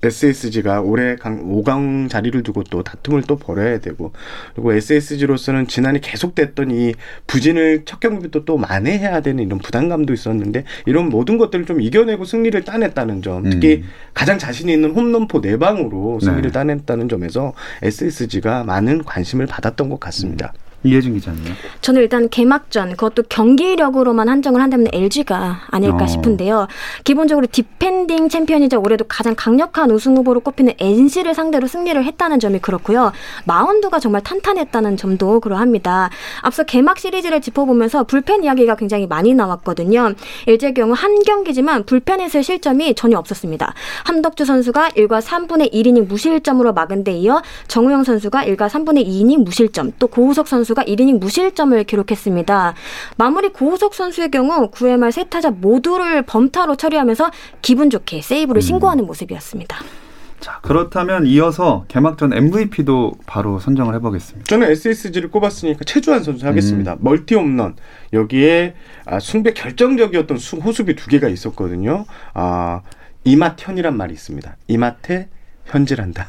SSG가 0.02 0.80
올해 0.80 1.16
강, 1.16 1.44
5강 1.44 2.08
자리를 2.08 2.42
두고 2.42 2.62
또 2.64 2.82
다툼을 2.82 3.22
또 3.22 3.36
벌여야 3.36 3.80
되고 3.80 4.12
그리고 4.54 4.72
SSG로서는 4.72 5.66
지난해 5.66 5.98
계속됐던 6.00 6.70
이 6.70 6.94
부진을 7.26 7.82
첫 7.84 7.98
경기부터 8.00 8.44
또 8.44 8.56
만회해야 8.56 9.20
되는 9.20 9.42
이런 9.44 9.58
부담감도 9.58 10.12
있었는데 10.12 10.64
이런 10.86 11.08
모든 11.08 11.38
것들을 11.38 11.66
좀 11.66 11.80
이겨내고 11.80 12.24
승리를 12.24 12.62
따냈다는 12.64 13.22
점 13.22 13.50
특히 13.50 13.82
음. 13.82 13.88
가장 14.14 14.38
자신 14.38 14.68
있는 14.68 14.92
홈런포 14.92 15.40
네 15.40 15.56
방으로 15.56 16.20
승리를 16.20 16.42
네. 16.42 16.50
따냈다는 16.50 17.08
점에서 17.08 17.52
SSG가 17.82 18.64
많은 18.64 19.04
관심을 19.04 19.46
받았던 19.46 19.88
것 19.88 19.98
같습니다. 20.00 20.52
이혜진 20.84 21.14
기자님요. 21.14 21.52
저는 21.80 22.02
일단 22.02 22.28
개막전 22.28 22.90
그것도 22.90 23.24
경기력으로만 23.28 24.28
한정을 24.28 24.60
한다면 24.60 24.86
LG가 24.92 25.62
아닐까 25.70 26.04
어. 26.04 26.06
싶은데요. 26.06 26.68
기본적으로 27.02 27.48
디펜딩 27.50 28.28
챔피언이자 28.28 28.78
올해도 28.78 29.06
가장 29.08 29.34
강력한 29.36 29.90
우승 29.90 30.16
후보로 30.16 30.40
꼽히는 30.40 30.74
NC를 30.78 31.34
상대로 31.34 31.66
승리를 31.66 32.02
했다는 32.04 32.38
점이 32.38 32.60
그렇고요. 32.60 33.12
마운드가 33.44 33.98
정말 33.98 34.22
탄탄했다는 34.22 34.96
점도 34.96 35.40
그러합니다. 35.40 36.10
앞서 36.42 36.62
개막 36.62 36.98
시리즈를 36.98 37.40
짚어보면서 37.40 38.04
불펜 38.04 38.44
이야기가 38.44 38.76
굉장히 38.76 39.08
많이 39.08 39.34
나왔거든요. 39.34 40.14
LG의 40.46 40.74
경우 40.74 40.92
한 40.96 41.22
경기지만 41.24 41.84
불펜에서의 41.86 42.44
실점이 42.44 42.94
전혀 42.94 43.18
없었습니다. 43.18 43.74
한덕주 44.04 44.44
선수가 44.44 44.90
1과 44.90 45.20
3분의 45.20 45.72
1이닝 45.72 46.06
무실점으로 46.06 46.72
막은 46.72 47.02
데 47.02 47.12
이어 47.12 47.42
정우영 47.66 48.04
선수가 48.04 48.44
1과 48.44 48.68
3분의 48.68 49.06
2이닝 49.06 49.44
무실점, 49.44 49.92
또 49.98 50.06
고우석 50.06 50.46
선수 50.46 50.67
가 50.74 50.82
1이닝 50.84 51.18
무실점을 51.18 51.82
기록했습니다. 51.84 52.74
마무리 53.16 53.48
고우석 53.50 53.94
선수의 53.94 54.30
경우 54.30 54.70
9회 54.70 54.96
말 54.96 55.08
세 55.12 55.24
타자 55.24 55.50
모두를 55.50 56.22
범타로 56.22 56.76
처리하면서 56.76 57.30
기분 57.62 57.90
좋게 57.90 58.20
세이브를 58.22 58.60
신고하는 58.62 59.06
모습이었습니다. 59.06 59.78
자, 60.40 60.60
그렇다면 60.62 61.26
이어서 61.26 61.84
개막전 61.88 62.32
MVP도 62.32 63.14
바로 63.26 63.58
선정을 63.58 63.94
해보겠습니다. 63.96 64.46
저는 64.46 64.70
SSG를 64.70 65.30
꼽았으니까 65.32 65.80
최주환 65.84 66.22
선수 66.22 66.46
하겠습니다. 66.46 66.96
멀티 67.00 67.34
홈런 67.34 67.74
여기에 68.12 68.74
아, 69.06 69.18
숭배 69.18 69.52
결정적이었던 69.52 70.38
수- 70.38 70.56
호수비 70.58 70.94
두 70.94 71.08
개가 71.08 71.26
있었거든요. 71.28 72.04
아, 72.34 72.82
이맛현이란 73.24 73.96
말이 73.96 74.12
있습니다. 74.14 74.56
이맛에 74.68 75.28
현질한다. 75.64 76.28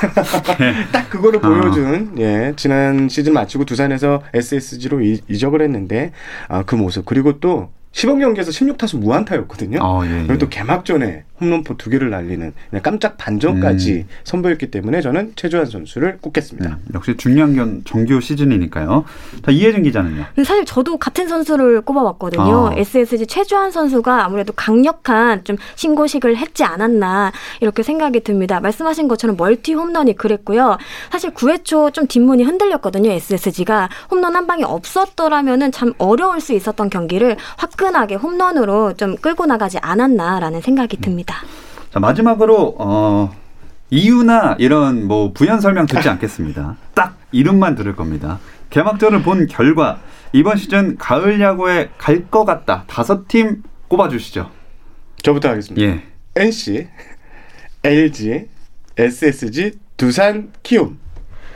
딱 0.92 1.10
그거를 1.10 1.40
아. 1.42 1.48
보여준 1.48 2.14
예 2.18 2.52
지난 2.56 3.08
시즌 3.08 3.32
마치고 3.32 3.64
두산에서 3.64 4.22
SSG로 4.34 5.00
이, 5.02 5.20
이적을 5.28 5.62
했는데 5.62 6.12
아, 6.48 6.62
그 6.64 6.74
모습 6.74 7.04
그리고 7.04 7.40
또 7.40 7.70
시범 7.96 8.18
경기에서 8.18 8.50
16타수 8.50 8.98
무안타였거든요. 8.98 9.78
어, 9.82 10.04
예, 10.04 10.10
예. 10.10 10.26
그리고 10.26 10.38
또 10.38 10.48
개막전에 10.50 11.24
홈런포 11.40 11.76
두 11.76 11.90
개를 11.90 12.10
날리는 12.10 12.52
그냥 12.70 12.82
깜짝 12.82 13.16
반전까지 13.18 13.92
음. 13.92 14.08
선보였기 14.24 14.70
때문에 14.70 15.00
저는 15.02 15.32
최주환 15.36 15.66
선수를 15.66 16.18
꼽겠습니다. 16.20 16.70
음, 16.70 16.84
역시 16.94 17.14
중요한 17.16 17.56
건 17.56 17.82
정규 17.84 18.20
시즌이니까요. 18.20 19.04
자, 19.44 19.50
이혜진 19.50 19.82
기자는요. 19.82 20.24
사실 20.44 20.64
저도 20.64 20.96
같은 20.96 21.28
선수를 21.28 21.82
꼽아봤거든요. 21.82 22.68
아. 22.68 22.74
SSG 22.76 23.26
최주환 23.26 23.70
선수가 23.70 24.24
아무래도 24.24 24.52
강력한 24.54 25.44
좀 25.44 25.56
신고식을 25.74 26.36
했지 26.36 26.64
않았나 26.64 27.32
이렇게 27.60 27.82
생각이 27.82 28.20
듭니다. 28.20 28.60
말씀하신 28.60 29.08
것처럼 29.08 29.36
멀티 29.36 29.74
홈런이 29.74 30.16
그랬고요. 30.16 30.78
사실 31.10 31.30
9회 31.32 31.64
초 31.64 31.90
좀 31.90 32.06
뒷문이 32.06 32.42
흔들렸거든요. 32.44 33.10
SSG가 33.10 33.88
홈런 34.10 34.34
한 34.36 34.46
방이 34.46 34.64
없었더라면은 34.64 35.72
참 35.72 35.92
어려울 35.98 36.40
수 36.40 36.52
있었던 36.52 36.90
경기를 36.90 37.36
화끈 37.56 37.85
하게 37.94 38.14
홈런으로 38.16 38.94
좀 38.94 39.16
끌고 39.16 39.46
나가지 39.46 39.78
않았나라는 39.78 40.60
생각이 40.60 40.96
듭니다. 40.98 41.36
자, 41.92 42.00
마지막으로 42.00 42.74
어 42.78 43.32
이유나 43.90 44.56
이런 44.58 45.06
뭐 45.06 45.32
부연 45.32 45.60
설명 45.60 45.86
듣지 45.86 46.08
않겠습니다. 46.08 46.76
딱 46.94 47.16
이름만 47.32 47.74
들을 47.76 47.94
겁니다. 47.94 48.40
개막전을 48.70 49.22
본 49.22 49.46
결과 49.46 50.00
이번 50.32 50.56
시즌 50.56 50.96
가을 50.98 51.40
야구에 51.40 51.90
갈 51.98 52.28
것 52.30 52.44
같다. 52.44 52.84
다섯 52.88 53.28
팀 53.28 53.62
꼽아 53.88 54.08
주시죠. 54.08 54.50
저부터 55.22 55.50
하겠습니다. 55.50 55.86
예. 55.86 56.02
NC, 56.34 56.88
LG, 57.84 58.48
SSG, 58.98 59.72
두산, 59.96 60.52
키움. 60.62 60.98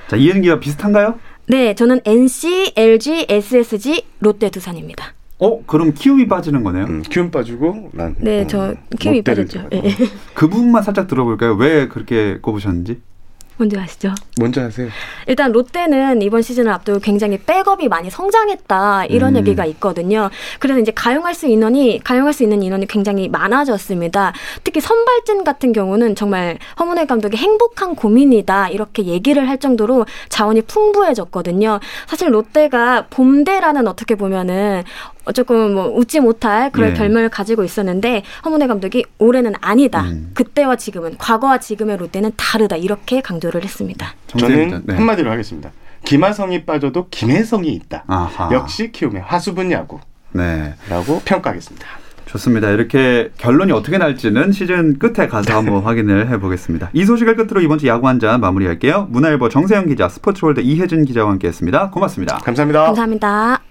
자, 0.08 0.16
기자 0.16 0.58
비슷한가요? 0.60 1.18
네, 1.48 1.74
저는 1.74 2.00
NC, 2.04 2.72
LG, 2.76 3.26
SSG, 3.28 4.04
롯데 4.20 4.50
두산입니다. 4.50 5.12
어, 5.40 5.64
그럼 5.66 5.94
키움이 5.94 6.28
빠지는 6.28 6.62
거네요. 6.62 6.84
음, 6.84 7.02
키움 7.02 7.30
빠지고 7.30 7.90
난. 7.92 8.14
네, 8.18 8.42
음, 8.42 8.48
저 8.48 8.74
키움이 8.98 9.22
빠졌죠. 9.22 9.68
예. 9.72 9.82
그 10.34 10.48
부분만 10.48 10.82
살짝 10.82 11.08
들어볼까요? 11.08 11.54
왜 11.54 11.88
그렇게 11.88 12.38
꼽으셨는지? 12.40 13.00
뭔지 13.60 13.78
아시죠? 13.78 14.14
먼저 14.38 14.62
하세요. 14.62 14.88
일단 15.26 15.52
롯데는 15.52 16.22
이번 16.22 16.40
시즌을 16.40 16.72
앞두고 16.72 17.00
굉장히 17.00 17.38
백업이 17.38 17.88
많이 17.88 18.08
성장했다 18.08 19.04
이런 19.04 19.36
음. 19.36 19.40
얘기가 19.40 19.66
있거든요. 19.66 20.30
그래서 20.58 20.80
이제 20.80 20.92
가용할 20.92 21.34
수 21.34 21.46
인원이 21.46 22.00
가용할 22.02 22.32
수 22.32 22.42
있는 22.42 22.62
인원이 22.62 22.86
굉장히 22.86 23.28
많아졌습니다. 23.28 24.32
특히 24.64 24.80
선발진 24.80 25.44
같은 25.44 25.74
경우는 25.74 26.14
정말 26.14 26.58
허문회 26.78 27.04
감독이 27.04 27.36
행복한 27.36 27.94
고민이다 27.94 28.70
이렇게 28.70 29.04
얘기를 29.04 29.46
할 29.46 29.58
정도로 29.58 30.06
자원이 30.30 30.62
풍부해졌거든요. 30.62 31.80
사실 32.06 32.32
롯데가 32.32 33.08
봄대라는 33.10 33.86
어떻게 33.86 34.14
보면은 34.14 34.84
조금 35.32 35.74
뭐 35.74 35.88
웃지 35.88 36.20
못할 36.20 36.70
그런 36.70 36.90
예. 36.90 36.94
별명을 36.94 37.28
가지고 37.28 37.64
있었는데 37.64 38.22
허문회 38.44 38.66
감독이 38.66 39.04
올해는 39.18 39.52
아니다. 39.60 40.02
음. 40.02 40.30
그때와 40.34 40.76
지금은 40.76 41.16
과거와 41.18 41.58
지금의 41.58 41.96
롯데는 41.98 42.32
다르다 42.36 42.76
이렇게 42.76 43.20
강조를 43.20 43.62
했습니다. 43.64 44.14
저는. 44.28 44.82
네. 44.86 44.94
한마디로 44.94 45.30
하겠습니다. 45.30 45.70
김하성이 46.04 46.64
빠져도 46.64 47.08
김혜성이 47.10 47.72
있다. 47.74 48.04
아하. 48.06 48.50
역시 48.52 48.90
키움의 48.90 49.22
화수분 49.22 49.70
야구라고 49.70 50.00
네. 50.32 50.74
평가하겠습니다. 51.24 51.86
좋습니다. 52.26 52.70
이렇게 52.70 53.30
결론이 53.38 53.72
어떻게 53.72 53.98
날지는 53.98 54.52
시즌 54.52 54.98
끝에 55.00 55.26
가서 55.26 55.56
한번 55.56 55.82
확인을 55.84 56.28
해보겠습니다. 56.30 56.90
이 56.92 57.04
소식을 57.04 57.34
끝으로 57.34 57.60
이번 57.60 57.78
주 57.78 57.88
야구 57.88 58.06
한 58.06 58.20
잔 58.20 58.40
마무리할게요. 58.40 59.08
문화일보 59.10 59.48
정세영 59.48 59.86
기자, 59.88 60.08
스포츠월드 60.08 60.60
이혜진 60.60 61.04
기자와 61.06 61.28
함께했습니다. 61.32 61.90
고맙습니다. 61.90 62.38
감사합니다. 62.38 62.84
감사합니다. 62.84 63.69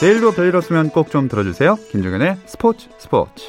내일도 0.00 0.30
별일 0.32 0.54
없으면 0.56 0.90
꼭 0.90 1.10
좀 1.10 1.28
들어주세요. 1.28 1.76
김종현의 1.90 2.36
스포츠 2.46 2.88
스포츠. 2.98 3.46